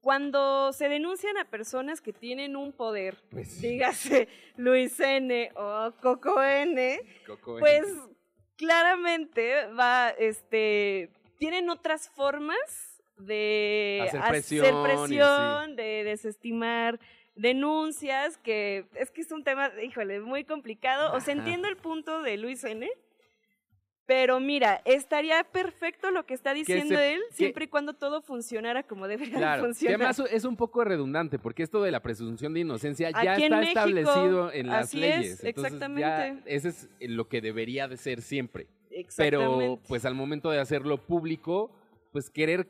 [0.05, 6.43] cuando se denuncian a personas que tienen un poder, Pues dígase Luis N o Coco
[6.43, 7.87] N, Coco, pues
[8.57, 17.01] claramente va, este, tienen otras formas de Hacer hacer presión de desestimar
[17.35, 21.15] denuncias, que es que es un tema, híjole, muy complicado.
[21.15, 22.87] O sea, entiendo el punto de Luis N.,
[24.07, 28.21] pero mira, estaría perfecto lo que está diciendo se- él, que- siempre y cuando todo
[28.23, 29.95] funcionara como debería Claro, que funcionar.
[30.13, 33.57] además es un poco redundante, porque esto de la presunción de inocencia ya en está
[33.61, 35.27] México, establecido en las así leyes.
[35.41, 36.01] es, Entonces, exactamente.
[36.01, 38.67] ya ese es lo que debería de ser siempre.
[38.91, 39.83] Pero, Exactamente.
[39.89, 41.73] pues al momento de hacerlo público,
[42.13, 42.69] pues querer,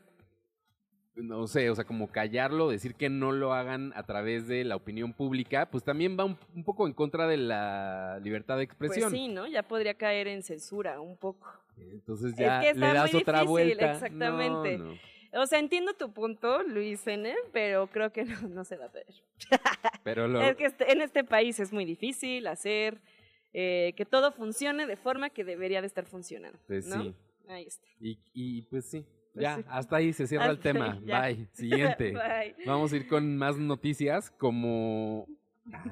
[1.15, 4.75] no sé, o sea, como callarlo, decir que no lo hagan a través de la
[4.75, 8.91] opinión pública, pues también va un, un poco en contra de la libertad de Pues
[8.91, 9.11] expresión.
[9.11, 9.47] sí, ¿no?
[9.47, 11.47] Ya podría caer en censura un poco.
[11.77, 13.91] Entonces Es ya que le das muy otra difícil, vuelta.
[13.93, 14.77] exactamente.
[14.77, 15.41] No, no.
[15.41, 18.89] O sea, entiendo tu punto, Luis N., pero creo que no, no se va a
[18.89, 19.05] poder.
[20.03, 23.01] Pero lo, Es que este- en este país es muy difícil hacer
[23.53, 26.57] eh, que todo funcione de forma que debería de estar funcionando.
[26.67, 27.01] pues ¿no?
[27.03, 27.13] sí.
[27.47, 27.85] Ahí está.
[27.99, 29.05] Y, y pues sí.
[29.35, 30.97] Pues ya, hasta ahí se cierra el tema.
[31.05, 31.21] ya.
[31.21, 31.47] Bye.
[31.51, 32.11] Siguiente.
[32.13, 32.55] Bye.
[32.65, 35.27] Vamos a ir con más noticias como...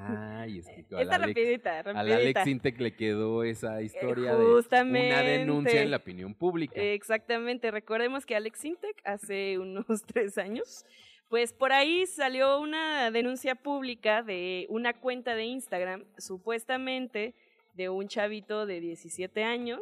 [0.00, 2.40] Ay, es que al Esta Alex, rapidita, al rapidita.
[2.40, 6.80] Alex Intec le quedó esa historia de una denuncia en la opinión pública.
[6.80, 10.86] Exactamente, recordemos que Alex Intec hace unos tres años,
[11.28, 17.34] pues por ahí salió una denuncia pública de una cuenta de Instagram, supuestamente
[17.74, 19.80] de un chavito de 17 años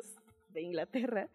[0.55, 1.29] de Inglaterra,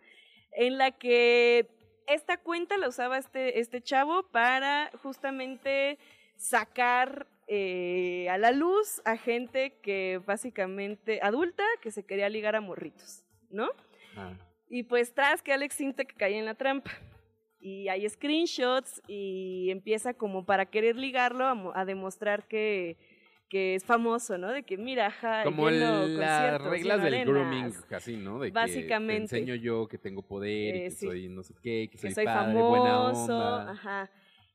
[0.52, 1.68] en la que
[2.08, 5.98] esta cuenta la usaba este, este chavo para justamente
[6.36, 12.62] sacar eh, a la luz a gente que básicamente adulta que se quería ligar a
[12.62, 13.70] morritos, ¿no?
[14.14, 14.38] Ajá.
[14.70, 16.92] Y pues tras que Alex Intec cae en la trampa.
[17.60, 22.98] Y hay screenshots y empieza como para querer ligarlo a, a demostrar que,
[23.50, 24.52] que es famoso, ¿no?
[24.52, 28.40] De que mira, ajá, Como las reglas del grooming, así, ¿no?
[28.40, 29.24] De Básicamente.
[29.24, 31.06] Que te enseño yo que tengo poder y Eh, que sí.
[31.06, 33.72] soy no sé qué, que soy, que soy padre, buena famoso, onda.
[33.72, 34.10] ajá.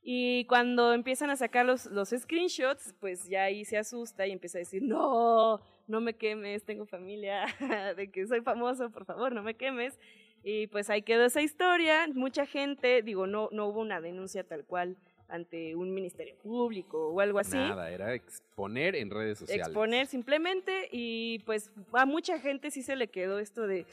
[0.05, 4.57] Y cuando empiezan a sacar los, los screenshots, pues ya ahí se asusta y empieza
[4.57, 7.45] a decir, no, no me quemes, tengo familia,
[7.97, 9.97] de que soy famoso, por favor, no me quemes.
[10.43, 12.05] Y pues ahí quedó esa historia.
[12.13, 14.97] Mucha gente, digo, no, no hubo una denuncia tal cual
[15.33, 17.57] ante un ministerio público o algo así.
[17.57, 19.65] Nada, era exponer en redes sociales.
[19.67, 23.87] Exponer simplemente y pues a mucha gente sí se le quedó esto de,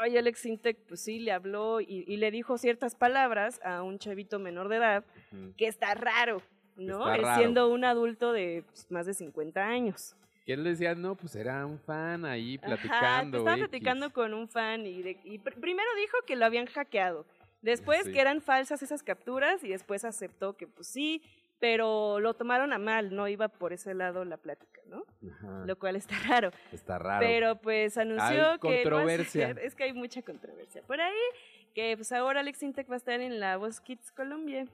[0.00, 3.98] ay, Alex Intec, pues sí, le habló y, y le dijo ciertas palabras a un
[4.00, 5.54] chavito menor de edad Ujú.
[5.56, 6.42] que está raro,
[6.76, 7.08] ¿no?
[7.08, 7.38] Está raro.
[7.40, 10.16] siendo un adulto de pues, más de 50 años.
[10.44, 13.38] Que él decía, no, pues era un fan ahí Ajá, platicando.
[13.38, 13.68] estaba X".
[13.68, 17.24] platicando con un fan y, de- y pr- primero dijo que lo habían hackeado,
[17.64, 18.12] después Sí.
[18.12, 21.22] que eran falsas esas capturas y después aceptó que pues sí,
[21.58, 25.04] pero lo tomaron a mal, no iba por ese lado la plática, ¿no?
[25.30, 26.50] Ajá, Lo cual está raro.
[26.72, 27.24] Está raro.
[27.26, 29.44] Pero pues anunció Hay que controversia.
[29.50, 29.58] hacer.
[29.64, 31.14] Es que hay mucha controversia por ahí.
[31.74, 34.66] que pues ahora Alex Intec va a estar en la Voz Kids Colombia.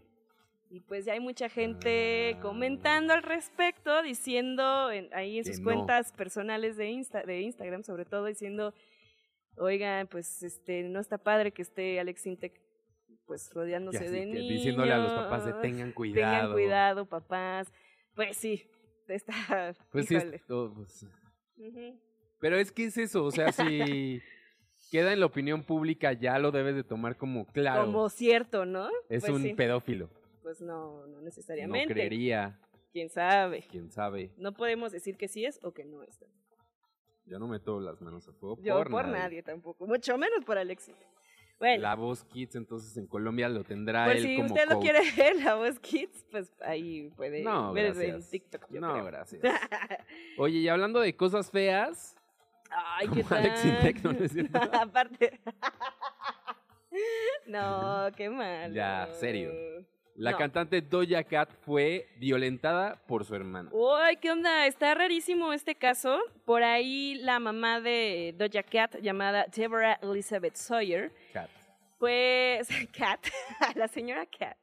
[0.69, 2.41] Y pues ya hay mucha gente Ah.
[2.43, 5.65] comentando al respecto, diciendo en- ahí en Que sus no.
[5.65, 8.75] cuentas personales de, Insta, de Instagram, sobre todo, diciendo,
[9.57, 12.61] oigan, pues este no está padre que esté Alex Intec
[13.31, 14.49] pues rodeándose de niños.
[14.49, 16.33] diciéndole a los papás de tengan cuidado.
[16.33, 17.73] Tengan cuidado, papás.
[18.17, 18.67] Pues sí,
[19.07, 19.33] está...
[19.93, 21.07] Pues sí, es- oh, pues.
[22.41, 24.21] Pero es que es eso, o sea, si
[24.91, 27.85] queda en la opinión pública ya lo debes de tomar como claro.
[27.85, 28.89] Como cierto, ¿no?
[29.09, 29.55] es Pues un sí.
[29.55, 30.11] pedófilo.
[30.43, 31.95] Pues no, no No necesariamente.
[31.95, 32.59] creería,
[32.93, 33.65] Quién sabe.
[33.71, 34.33] quién sabe.
[34.39, 36.19] No podemos decir que sí es o que no es.
[37.27, 39.45] Yo no meto las manos a fuego Yo por, por, nadie.
[39.45, 40.97] tampoco, mucho menos por Alexis.
[41.61, 45.01] Bueno, La voz Kids entonces en Colombia lo tendrá él si como usted lo quiere
[45.17, 48.23] ver, la voz Kids, pues ahí puede No, ver en.
[48.27, 48.69] TikTok.
[48.71, 49.05] no, creo.
[49.05, 49.43] gracias.
[50.39, 52.17] Oye, y hablando de cosas feas,
[52.71, 54.15] Ay, qué Alex tal.
[54.19, 54.59] ¿No es cierto?
[54.73, 55.39] Aparte.
[57.47, 58.73] no, qué mal.
[58.73, 59.51] Ya, serio.
[60.21, 60.39] La No.
[60.39, 63.71] cantante Doja Cat fue violentada por su hermano.
[63.73, 64.67] Uy, ¿qué onda?
[64.67, 66.19] Está rarísimo este caso.
[66.45, 71.49] Por ahí la mamá de Doja Cat, llamada Deborah Elizabeth Sawyer, Cat.
[71.99, 73.27] pues Cat,
[73.77, 74.57] la señora Cat.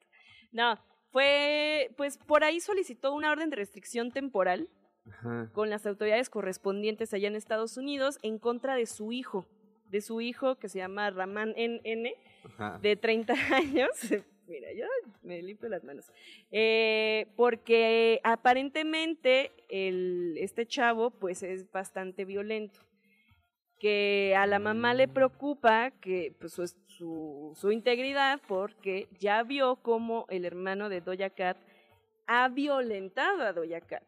[0.52, 0.78] No,
[1.12, 4.70] fue, pues por ahí solicitó una orden de restricción temporal
[5.10, 5.50] Ajá.
[5.54, 9.48] con las autoridades correspondientes allá en Estados Unidos en contra de su hijo,
[9.90, 12.12] de su hijo que se llama Raman NN,
[12.46, 12.78] Ajá.
[12.80, 13.90] de 30 años.
[14.48, 14.86] Mira, yo
[15.24, 16.10] me limpio las manos.
[16.52, 22.80] Eh, porque aparentemente el, este chavo pues es bastante violento.
[23.80, 29.76] Que a la mamá le preocupa que pues, su, su, su integridad porque ya vio
[29.78, 31.58] cómo el hermano de Doja Cat
[32.26, 34.04] ha violentado a Doja Cat.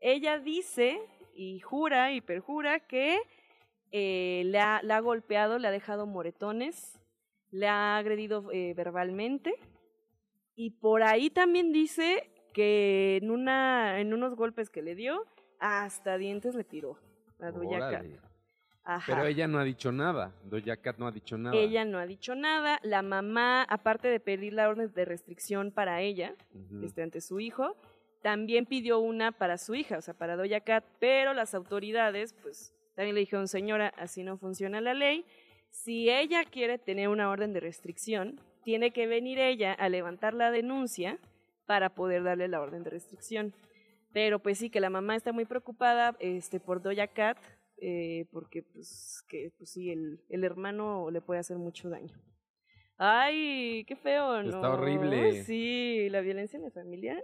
[0.00, 1.00] Ella dice
[1.34, 3.18] y jura y perjura que
[3.92, 7.00] eh, le ha golpeado, le ha dejado moretones,
[7.50, 9.54] le ha agredido eh, verbalmente
[10.56, 15.24] y por ahí también dice que en, una, en unos golpes que le dio,
[15.58, 16.98] hasta dientes le tiró
[17.40, 18.06] a Doja Cat.
[18.84, 19.14] Ajá.
[19.14, 20.32] Pero ella no ha dicho nada.
[20.44, 21.56] Doja Cat no ha dicho nada.
[21.56, 22.78] Ella no ha dicho nada.
[22.82, 26.34] La mamá, aparte de pedir la orden de restricción para ella,
[26.82, 27.76] este, ante su hijo,
[28.22, 32.74] también pidió una para su hija, o sea, para Doja Cat, pero las autoridades, pues,
[32.94, 35.24] también le dijeron, señora, así no funciona la ley.
[35.70, 40.50] Si ella quiere tener una orden de restricción, tiene que venir ella a levantar la
[40.50, 41.18] denuncia
[41.66, 43.54] para poder darle la orden de restricción.
[44.12, 47.38] Pero pues sí, que la mamá está muy preocupada este, por Doja Cat,
[47.78, 52.14] eh, porque pues, que, pues sí, el, el hermano le puede hacer mucho daño.
[52.96, 54.50] Ay, qué feo, ¿no?
[54.50, 55.42] Está horrible.
[55.42, 57.20] Sí, la violencia en la familia,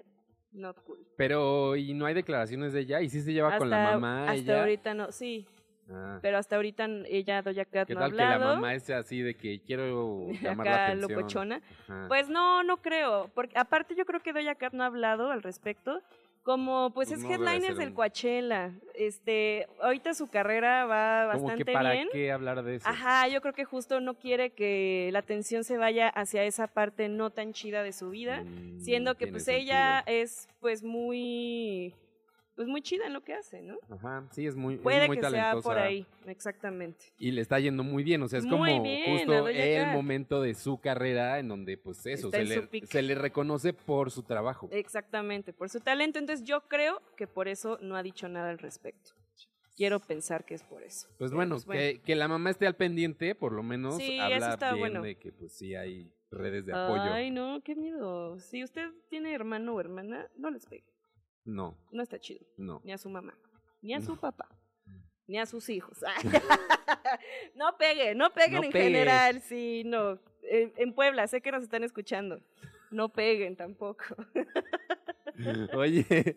[0.51, 0.99] not cool.
[1.17, 3.01] Pero, ¿y no hay declaraciones de ella?
[3.01, 4.23] ¿Y sí se lleva con la mamá?
[4.25, 4.61] hasta ella?
[4.61, 5.47] ahorita no, sí,
[5.93, 6.19] Ah.
[6.23, 8.55] pero hasta ahorita ella, Doja Cat, ¿Qué no ha tal que la hablado.
[8.57, 11.13] mamá es así de que quiero llamar la Acá atención?
[11.13, 11.61] locochona.
[11.89, 12.05] Ajá.
[12.09, 13.31] Pues no, no creo.
[13.35, 16.01] Porque aparte yo creo que Doja Cat no ha hablado al respecto.
[16.43, 18.73] Como pues, Pues es no headliner del un- Coachella.
[18.95, 22.09] Este, ahorita su carrera va Como bastante que para bien.
[22.11, 22.89] qué hablar de eso.
[22.89, 27.11] Ajá, yo creo que justo no quiere que la atención se vaya hacia esa parte
[27.11, 31.95] no tan chida de su vida, Mm, siendo que pues ella es pues muy
[32.61, 33.79] pues muy chida en lo que hace, ¿no?
[33.89, 37.07] Ajá, sí, es muy, es Puede muy que sea por ahí, exactamente.
[37.17, 40.43] Y le está yendo muy bien, o sea, es Muy como bien, justo el momento
[40.43, 44.69] de su carrera en donde pues eso, se le, se le reconoce por su trabajo.
[44.73, 46.19] Exactamente, por su talento.
[46.19, 49.13] Entonces yo creo que por eso no ha dicho nada al respecto.
[49.75, 51.09] Quiero pensar que es por eso.
[51.17, 54.57] Pues bueno, pues, Que, que la mamá esté al pendiente, por lo menos Sí, habla
[54.57, 55.01] bien bueno.
[55.01, 57.11] de que pues sí hay redes de apoyo.
[57.11, 58.39] Ay, no, qué miedo.
[58.39, 60.90] Si usted tiene hermano o hermana, no les pegue.
[61.45, 62.45] No, No está chido.
[62.57, 62.81] no.
[62.85, 63.35] Ni a su mamá,
[63.83, 64.49] ni a su papá,
[65.27, 65.99] ni a sus hijos.
[67.55, 70.19] no pegue, no peguen No en general, sí, no.
[70.43, 72.41] En, en Puebla, sé que nos están escuchando.
[72.91, 74.05] No peguen tampoco.
[75.75, 76.37] Oye,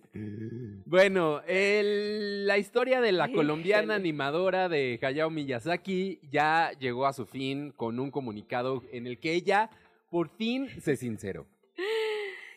[0.86, 7.26] bueno, el- la historia de la colombiana animadora de Hayao Miyazaki ya llegó a su
[7.26, 9.70] fin con un comunicado en el que ella
[10.10, 11.48] por fin se sinceró.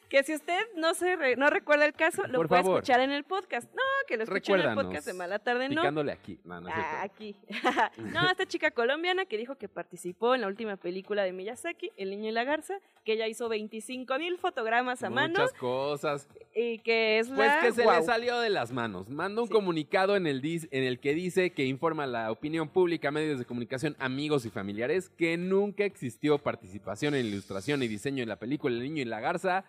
[0.08, 2.78] Que si usted no se re- no recuerda el caso, lo Por puede favor.
[2.78, 3.68] escuchar en el podcast.
[3.74, 5.82] No, que lo escuche en el podcast de Mala Tarde, ¿no?
[5.82, 6.38] Picándole aquí.
[6.44, 6.60] No.
[6.68, 7.34] Ah, aquí.
[7.98, 12.10] no, esta chica colombiana que dijo que participó en la última película de Miyazaki, El
[12.10, 16.28] Niño y la Garza, que ella hizo 25 mil fotogramas a mano Muchas cosas.
[16.54, 17.60] y que es Pues la...
[17.60, 19.08] que se le salió de las manos.
[19.08, 19.52] Manda un Sí.
[19.54, 23.38] comunicado en el, dis- en el que dice que informa a la opinión pública, medios
[23.40, 28.36] de comunicación, amigos y familiares que nunca existió participación en ilustración y diseño en la
[28.36, 29.64] película El Niño y la Garza,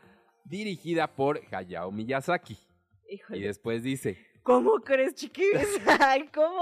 [0.49, 2.57] dirigida por Hayao Miyazaki.
[3.09, 3.39] Híjole.
[3.39, 5.45] Y después dice, ¿Cómo crees, chiquis?
[5.99, 6.61] Ay, ¿cómo?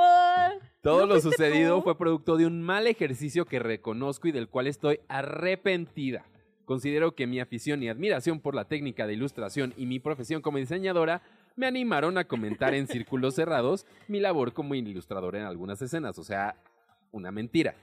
[0.81, 1.83] Todo ¿No lo sucedido tú?
[1.83, 6.25] fue producto de un mal ejercicio que reconozco y del cual estoy arrepentida.
[6.65, 10.57] Considero que mi afición y admiración por la técnica de ilustración y mi profesión como
[10.57, 11.21] diseñadora
[11.55, 16.23] me animaron a comentar en círculos cerrados mi labor como ilustradora en algunas escenas, o
[16.23, 16.55] sea,
[17.11, 17.75] una mentira.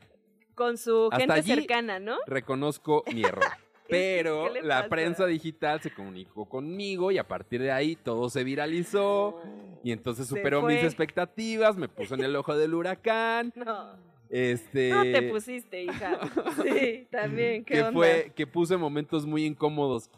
[0.56, 2.16] Con su Hasta gente allí- cercana, ¿no?
[2.26, 3.44] Reconozco mi error.
[3.92, 8.28] Pero ¿qué le la prensa digital se comunicó conmigo y a partir de ahí todo
[8.30, 9.40] se viralizó
[9.84, 13.52] y entonces superó mis expectativas, me puso en el ojo del huracán.
[13.64, 14.12] No.
[14.28, 16.18] Este No te pusiste, hija.
[16.62, 17.64] Sí, también.
[17.64, 17.92] ¿Qué que onda?
[17.92, 20.10] fue que puso en momentos muy incómodos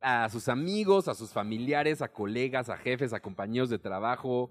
[0.00, 4.50] a sus amigos, a sus familiares, a colegas, a jefes, a compañeros de trabajo,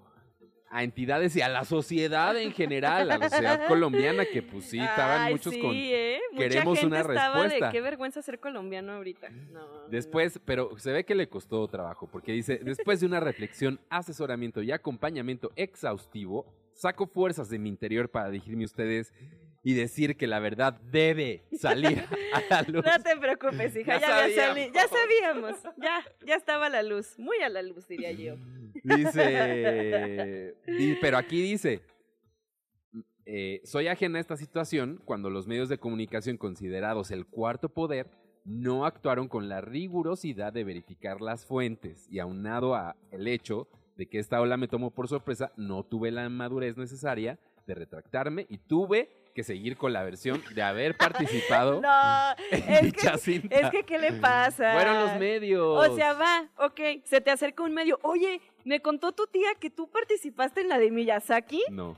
[0.70, 4.80] a entidades y a la sociedad en general, a la sociedad colombiana que pues sí
[4.80, 6.20] estaban Ay, muchos sí, con ¿eh?
[6.34, 7.66] Mucha queremos gente una estaba respuesta.
[7.68, 9.30] de qué vergüenza ser colombiano ahorita.
[9.30, 13.20] No, no, Después, pero se ve que le costó trabajo, porque dice, después de una
[13.20, 19.14] reflexión, asesoramiento y acompañamiento exhaustivo, saco fuerzas de mi interior para dirigirme a ustedes
[19.64, 22.04] y decir que la verdad debe salir
[22.34, 22.86] a la luz.
[22.86, 24.74] No te preocupes, hija, Ya ya, sabíamos.
[24.74, 25.56] ya sabíamos.
[25.78, 28.36] Ya, ya estaba a la luz, muy a la luz, diría yo.
[28.96, 31.82] Dice, di- pero aquí dice,
[33.26, 38.10] eh, soy ajena a esta situación cuando los medios de comunicación considerados el cuarto poder
[38.46, 44.08] no actuaron con la rigurosidad de verificar las fuentes y aunado a el hecho de
[44.08, 48.60] que esta ola me tomó por sorpresa, no tuve la madurez necesaria de retractarme y
[48.60, 51.90] tuve que seguir con la versión de haber participado No,
[52.52, 53.56] en es dicha que, cinta.
[53.60, 54.72] es que, ¿qué le pasa?
[54.74, 55.90] Fueron los medios.
[55.90, 58.00] O sea, va, ok, se te acerca un medio.
[58.04, 61.64] Oye, me contó tu tía que tú participaste en la de Miyazaki.
[61.72, 61.98] no.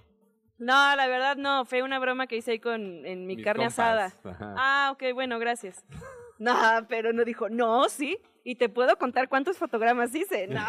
[0.62, 3.64] No, la verdad no, fue una broma que hice ahí con en mi mis carne
[3.68, 3.80] compas.
[3.80, 4.14] asada.
[4.30, 4.56] Ajá.
[4.58, 5.84] Ah, ok, bueno, gracias.
[6.38, 6.54] No,
[6.88, 8.18] pero no dijo, no, sí.
[8.44, 10.48] Y te puedo contar cuántos fotogramas hice.
[10.48, 10.60] No,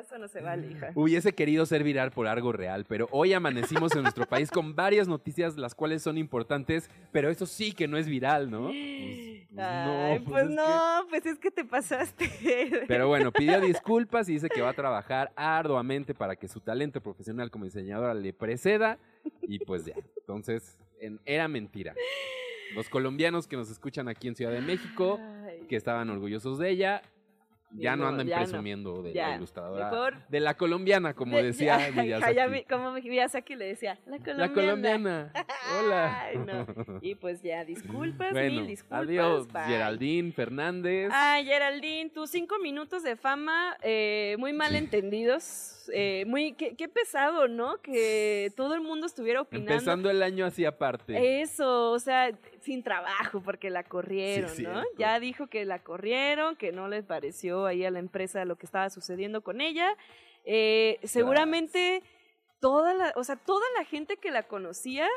[0.00, 0.90] eso no se vale, hija.
[0.94, 5.08] Hubiese querido ser viral por algo real, pero hoy amanecimos en nuestro país con varias
[5.08, 8.68] noticias, las cuales son importantes, pero eso sí que no es viral, ¿no?
[8.68, 12.84] Pues, pues Ay, pues pues es no, pues es que te pasaste.
[12.88, 17.00] Pero bueno, pidió disculpas y dice que va a trabajar arduamente para que su talento
[17.02, 18.98] profesional como diseñadora le preceda.
[19.42, 21.94] Y pues ya, entonces en- era mentira.
[22.74, 25.41] Los colombianos que nos escuchan aquí en Ciudad de México, Ay,
[25.72, 27.00] que estaban orgullosos de ella,
[27.74, 28.42] ya no No, andan ya no.
[28.44, 29.90] presumiendo de Ya, la ilustradora.
[29.90, 32.64] mejor- De la colombiana, como de- decía Miyazaki.
[32.68, 34.36] Como Miyazaki le decía, la colombiana.
[34.46, 35.32] La colombiana.
[35.80, 36.20] Hola.
[36.20, 36.66] Ay, no.
[37.00, 39.00] Y pues ya, disculpas, bueno, mil disculpas.
[39.08, 39.62] adiós, bye.
[39.64, 41.08] Geraldine Fernández.
[41.10, 45.81] Ay, Geraldine, tus cinco minutos de fama, eh, muy mal entendidos.
[45.92, 47.80] Eh, muy, qué, qué pesado, ¿no?
[47.82, 49.72] Que todo el mundo estuviera opinando.
[49.72, 51.40] Empezando el año así aparte.
[51.42, 54.72] Eso, o sea, sin trabajo porque la corrieron, Sí, ¿no?
[54.82, 54.88] cierto.
[54.98, 58.66] Ya dijo que la corrieron, que no le pareció ahí a la empresa lo que
[58.66, 59.96] estaba sucediendo con ella.
[60.44, 62.02] Eh, seguramente
[62.60, 65.08] toda la, o sea, toda la gente que la conocía,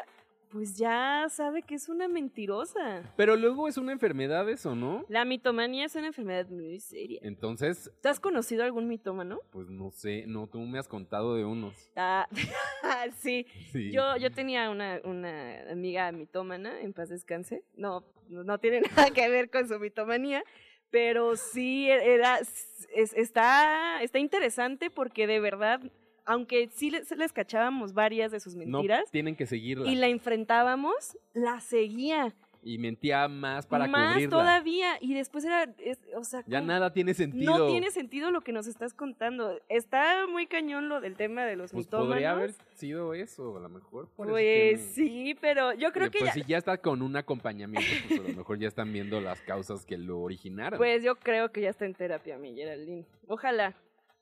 [0.56, 3.04] pues ya sabe que es una mentirosa.
[3.18, 5.04] Pero luego es una enfermedad eso, ¿no?
[5.10, 7.20] La mitomanía es una enfermedad muy seria.
[7.24, 9.42] Entonces, ¿Tú has conocido algún mitómano?
[9.52, 11.92] pues no sé, no, tú me has contado de unos.
[11.98, 12.26] Ah,
[13.18, 13.46] sí.
[13.74, 13.92] Sí.
[13.92, 17.66] Yo, yo tenía una, una amiga mitómana, en paz descanse.
[17.76, 20.42] No, no tiene nada que ver con su mitomanía,
[20.90, 25.82] pero sí era, es- está, está interesante porque de verdad,
[26.26, 29.90] aunque sí les, les cachábamos varias de sus no mentiras tienen que seguirla.
[29.90, 32.34] y la enfrentábamos, la seguía.
[32.68, 34.30] Y mentía más para más cubrirla.
[34.38, 34.98] todavía.
[35.00, 37.60] Y después era, es- o sea, Ya nada tiene sentido.
[37.60, 39.60] No tiene sentido lo que nos estás contando.
[39.70, 42.14] Está muy cañón lo del tema de los Pues mitómanos.
[42.14, 44.10] podría haber sido eso, a lo mejor.
[44.16, 47.16] Pues que no- sí, pero yo creo que pues ya, si ya está con un
[47.16, 50.80] acompañamiento, pues a lo mejor ya están viendo las causas que lo originaron.
[50.80, 53.06] pues yo creo que ya está en terapia, mi Geraldine.
[53.28, 53.76] Ojalá,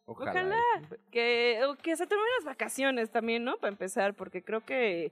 [0.05, 0.31] ojalá.
[0.31, 0.57] ojalá.
[1.11, 3.57] que que se tomen las vacaciones también, ¿no?
[3.57, 5.11] Para empezar, porque creo que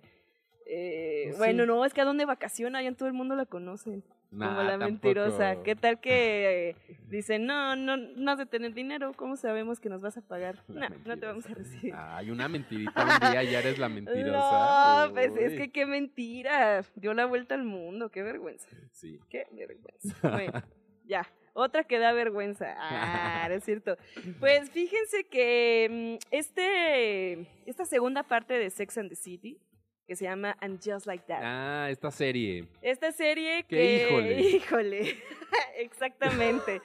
[0.66, 1.68] eh, Pues bueno, sí.
[1.68, 4.04] no, es que a dónde vacaciona, ya todo el mundo la conoce.
[4.32, 4.86] Nah, como la tampoco.
[4.92, 5.62] mentirosa.
[5.62, 6.76] ¿Qué tal que eh,
[7.10, 9.12] dicen, no, no, no has de tener dinero?
[9.14, 10.64] ¿Cómo sabemos que nos vas a pagar?
[10.70, 11.94] La No, no te vamos a recibir.
[11.94, 15.08] Ay, una mentirita un día ya eres la mentirosa.
[15.08, 16.82] No, pues es que qué mentira.
[16.96, 18.70] Dio la vuelta al mundo, qué vergüenza.
[18.92, 19.20] Sí.
[19.30, 20.30] Qué vergüenza.
[20.30, 20.64] Bueno,
[21.06, 21.28] ya.
[21.54, 22.76] Otra que da vergüenza.
[22.78, 23.98] Ah, no es cierto.
[24.40, 29.60] Pues fíjense que mm, este, esta segunda parte de Sex and the City,
[30.08, 31.42] que se llama And Just Like That.
[31.44, 32.68] Ah, esta serie.
[32.82, 34.08] Esta serie Que que...
[34.08, 34.42] híjole.
[35.02, 35.18] Híjole.
[35.78, 36.82] Exactamente.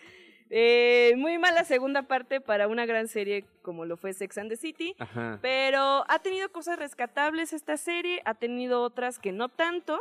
[0.49, 4.57] Eh, muy mala segunda parte para una gran serie como lo fue Sex and the
[4.57, 4.95] City.
[4.99, 5.39] Ajá.
[5.43, 10.01] Pero ha tenido cosas rescatables esta serie, ha tenido otras que no tanto.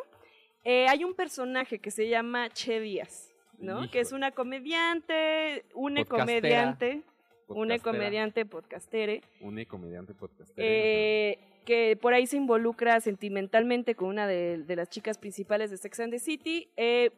[0.63, 3.89] Eh, hay un personaje que se llama Che Díaz, ¿no?
[3.89, 6.41] Que es una comediante, una Podcastera.
[6.41, 7.03] comediante.
[7.47, 9.21] Une comediante podcastere.
[9.39, 10.51] Une comediante podcast.
[10.57, 15.77] eh, que por ahí se involucra sentimentalmente con una de, de las chicas principales de
[15.77, 16.69] Sex and the City.
[16.75, 17.11] Eh,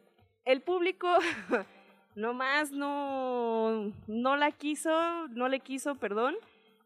[0.46, 1.08] el público
[2.16, 6.36] nomás no, no la quiso, no le quiso, perdón.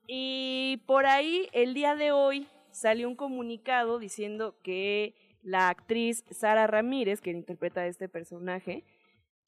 [0.08, 6.68] Y por ahí el día de hoy salió un comunicado diciendo que la actriz Sara
[6.68, 8.84] Ramírez, que interpreta a este personaje,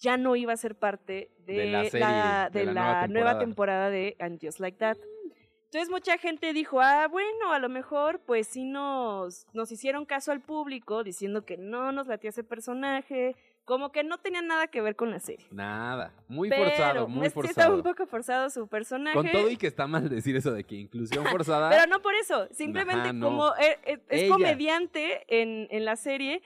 [0.03, 2.83] ya no iba a ser parte de, De la serie, la, de de la la
[2.93, 3.89] nueva nueva temporada.
[3.89, 4.97] de And Just Like That.
[5.65, 10.31] Entonces mucha gente dijo, ah, bueno, a lo mejor pues sí nos, nos hicieron caso
[10.31, 13.35] al público diciendo que no nos latía ese personaje,
[13.65, 15.47] como que no tenía nada que ver con la serie.
[15.49, 16.13] Nada.
[16.27, 17.75] Muy Pero forzado, muy es forzado.
[17.77, 19.15] un poco forzado su personaje.
[19.17, 21.69] Con todo y que está mal decir eso de que inclusión forzada.
[21.75, 23.25] Pero no por eso, simplemente Ajá, no.
[23.29, 24.33] como e- e- es, Ella.
[24.33, 26.43] comediante en, en la serie,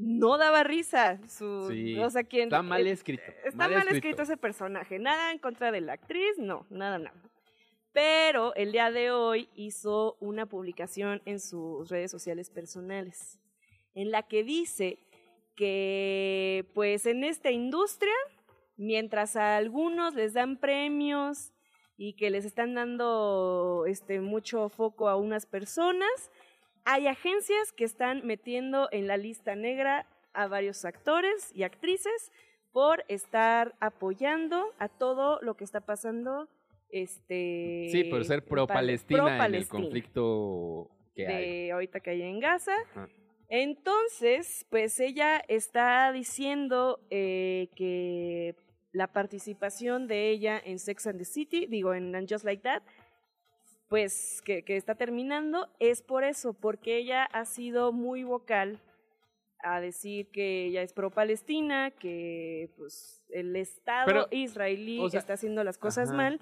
[0.00, 1.20] no daba risa.
[1.28, 3.22] Su, Sí, o sea, quien, está mal eh, escrito.
[3.44, 4.22] Está mal, escrito.
[4.22, 4.98] ese personaje.
[4.98, 7.22] Nada en contra de la actriz, no, nada, nada.
[7.92, 13.38] Pero el día de hoy hizo una publicación en sus redes sociales personales
[13.94, 14.98] en la que dice
[15.56, 18.14] que pues en esta industria,
[18.76, 21.52] mientras a algunos les dan premios
[21.96, 26.30] y que les están dando este mucho foco a unas personas,
[26.84, 32.30] hay agencias que están metiendo en la lista negra a varios actores y actrices
[32.72, 36.48] por estar apoyando a todo lo que está pasando
[36.90, 41.70] este Sí, por ser en pro Pal- Palestina en el pro-Palestina, conflicto que hay.
[41.70, 42.74] ahorita que hay en Gaza.
[42.94, 43.08] Ajá.
[43.48, 48.54] Entonces, pues ella está diciendo eh, que
[48.92, 52.82] la participación de ella en Sex and the City, digo, en And Just Like That,
[53.90, 58.78] pues que, que está terminando, es por eso, porque ella ha sido muy vocal
[59.64, 65.32] a decir que ella es pro-Palestina, que pues el Estado Pero, israelí o sea, está
[65.32, 66.16] haciendo las cosas ajá.
[66.16, 66.40] mal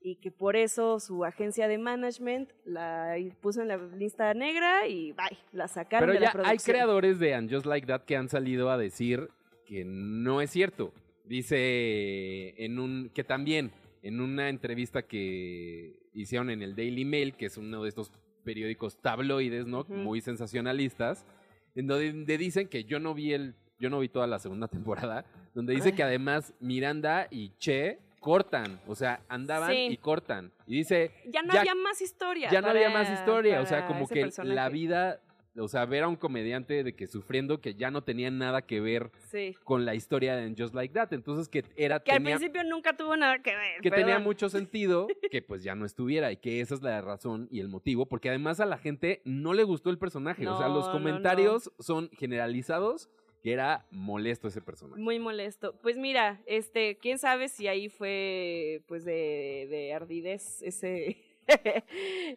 [0.00, 5.12] y que por eso su agencia de management la puso en la lista negra y
[5.12, 6.72] bye, la sacaron Pero de la ya hay producción.
[6.74, 9.28] creadores de And Just Like That que han salido a decir
[9.66, 10.94] que no es cierto.
[11.24, 13.70] Dice en un que también
[14.06, 18.12] en una entrevista que hicieron en el Daily Mail, que es uno de estos
[18.44, 19.84] periódicos tabloides, ¿no?
[19.88, 21.26] Muy sensacionalistas,
[21.74, 24.68] en donde dicen que yo no vi el yo no vi toda la segunda
[25.08, 29.88] temporada, donde dice que además Miranda y Che cortan, o sea, andaban Sí.
[29.90, 30.50] y cortan.
[30.66, 32.48] Y dice, Ya no ya- había más historia.
[32.50, 34.54] ya no había más historia, o sea, como que personaje.
[34.54, 35.20] la vida,
[35.58, 38.80] o sea, ver a un comediante de que sufriendo que ya no tenía nada que
[38.80, 39.54] ver Sí.
[39.64, 43.16] con la historia de Just Like That, entonces que era Que al principio nunca tuvo
[43.16, 43.80] nada que ver.
[43.82, 47.48] que tenía mucho sentido que pues ya no estuviera y que esa es la razón
[47.50, 50.68] y el motivo, porque además a la gente no le gustó el personaje, o sea,
[50.68, 53.08] los No, no, comentarios son generalizados
[53.42, 55.00] que era molesto ese personaje.
[55.00, 55.78] Muy molesto.
[55.80, 61.16] Pues mira, este, quién sabe si ahí fue pues de, de ardidez ese,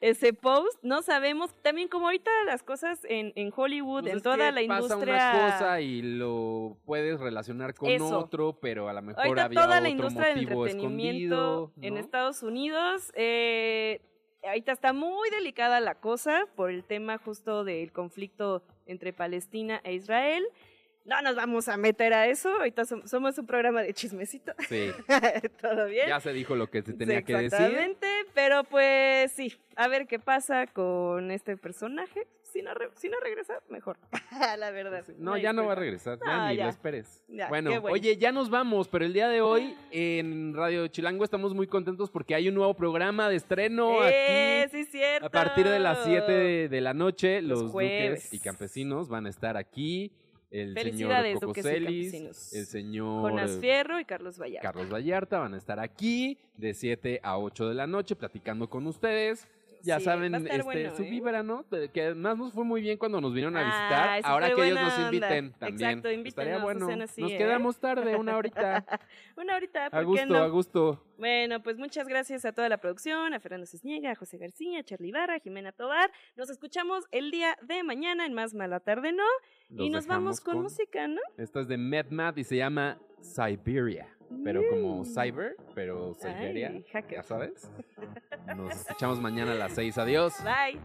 [0.02, 0.78] ese post.
[0.84, 1.54] No sabemos.
[1.62, 5.14] También como ahorita las cosas en, en Hollywood, Pues en toda la pasa industria.
[5.34, 8.20] una cosa y lo puedes relacionar con Eso.
[8.20, 12.00] otro, pero a lo mejor Ahorita había toda otro la industria del entretenimiento en ¿no?
[12.00, 14.02] Estados Unidos, eh,
[14.44, 19.94] ahorita está muy delicada la cosa por el tema justo del conflicto entre Palestina e
[19.94, 20.46] Israel.
[21.10, 24.92] No nos vamos a meter a eso, ahorita som- somos un programa de chismecito, Sí,
[25.62, 26.08] todo bien.
[26.08, 27.46] ya se dijo lo que se tenía Sí, que decir.
[27.60, 32.28] Exactamente, pero pues sí, a ver qué pasa con este personaje.
[32.44, 33.98] Si no, re- si no regresa, mejor.
[34.58, 35.06] la verdad.
[35.20, 36.64] No, Una ya no va a regresar, ya No, ni ya.
[36.64, 37.24] lo esperes.
[37.28, 37.94] Ya, bueno, bueno.
[37.94, 42.10] oye, ya nos vamos, pero el día de hoy en Radio Chilango estamos muy contentos
[42.10, 44.78] porque hay un nuevo programa de estreno Eh, aquí.
[44.78, 45.28] sí, cierto.
[45.28, 49.28] A partir de las 7 de, de la noche, Los los, duques y campesinos van
[49.28, 50.12] a estar aquí.
[50.52, 54.68] El señor Cocoselis, el señor Jonas Fierro y Carlos Vallarta.
[54.68, 58.88] Carlos Vallarta van a estar aquí de 7 a 8 de la noche platicando con
[58.88, 59.48] ustedes.
[59.82, 61.10] Ya Sí, saben, este, bueno, su ¿eh?
[61.10, 61.66] vibra, ¿no?
[61.94, 64.10] Que además nos fue muy bien cuando nos vinieron a visitar.
[64.10, 65.06] Ay, Ahora que ellos nos onda.
[65.06, 65.90] inviten también.
[65.90, 67.04] Exacto, invítenos, Estaría no bueno.
[67.04, 67.38] así, nos ¿eh?
[67.38, 68.86] quedamos tarde, una horita.
[69.38, 70.38] Una horita, ¿por a qué gusto, no?
[70.40, 71.04] a gusto.
[71.18, 74.84] Bueno, pues muchas gracias a toda la producción, a Fernando Cisniega, a José García, a
[74.84, 76.12] Charlie Barra, a Jimena Tobar.
[76.36, 79.24] Nos escuchamos el día de mañana en Más Mala Tarde, ¿no?
[79.72, 81.22] Y nos vamos con, con, música, ¿no?
[81.38, 84.08] Esta es de MedMat y se llama Siberia.
[84.44, 85.06] Pero como mm.
[85.06, 86.72] cyber, pero Siberia.
[86.94, 87.70] Ay, ya sabes.
[88.56, 89.98] Nos escuchamos mañana a las 6.
[89.98, 90.34] Adiós.
[90.44, 90.80] Bye.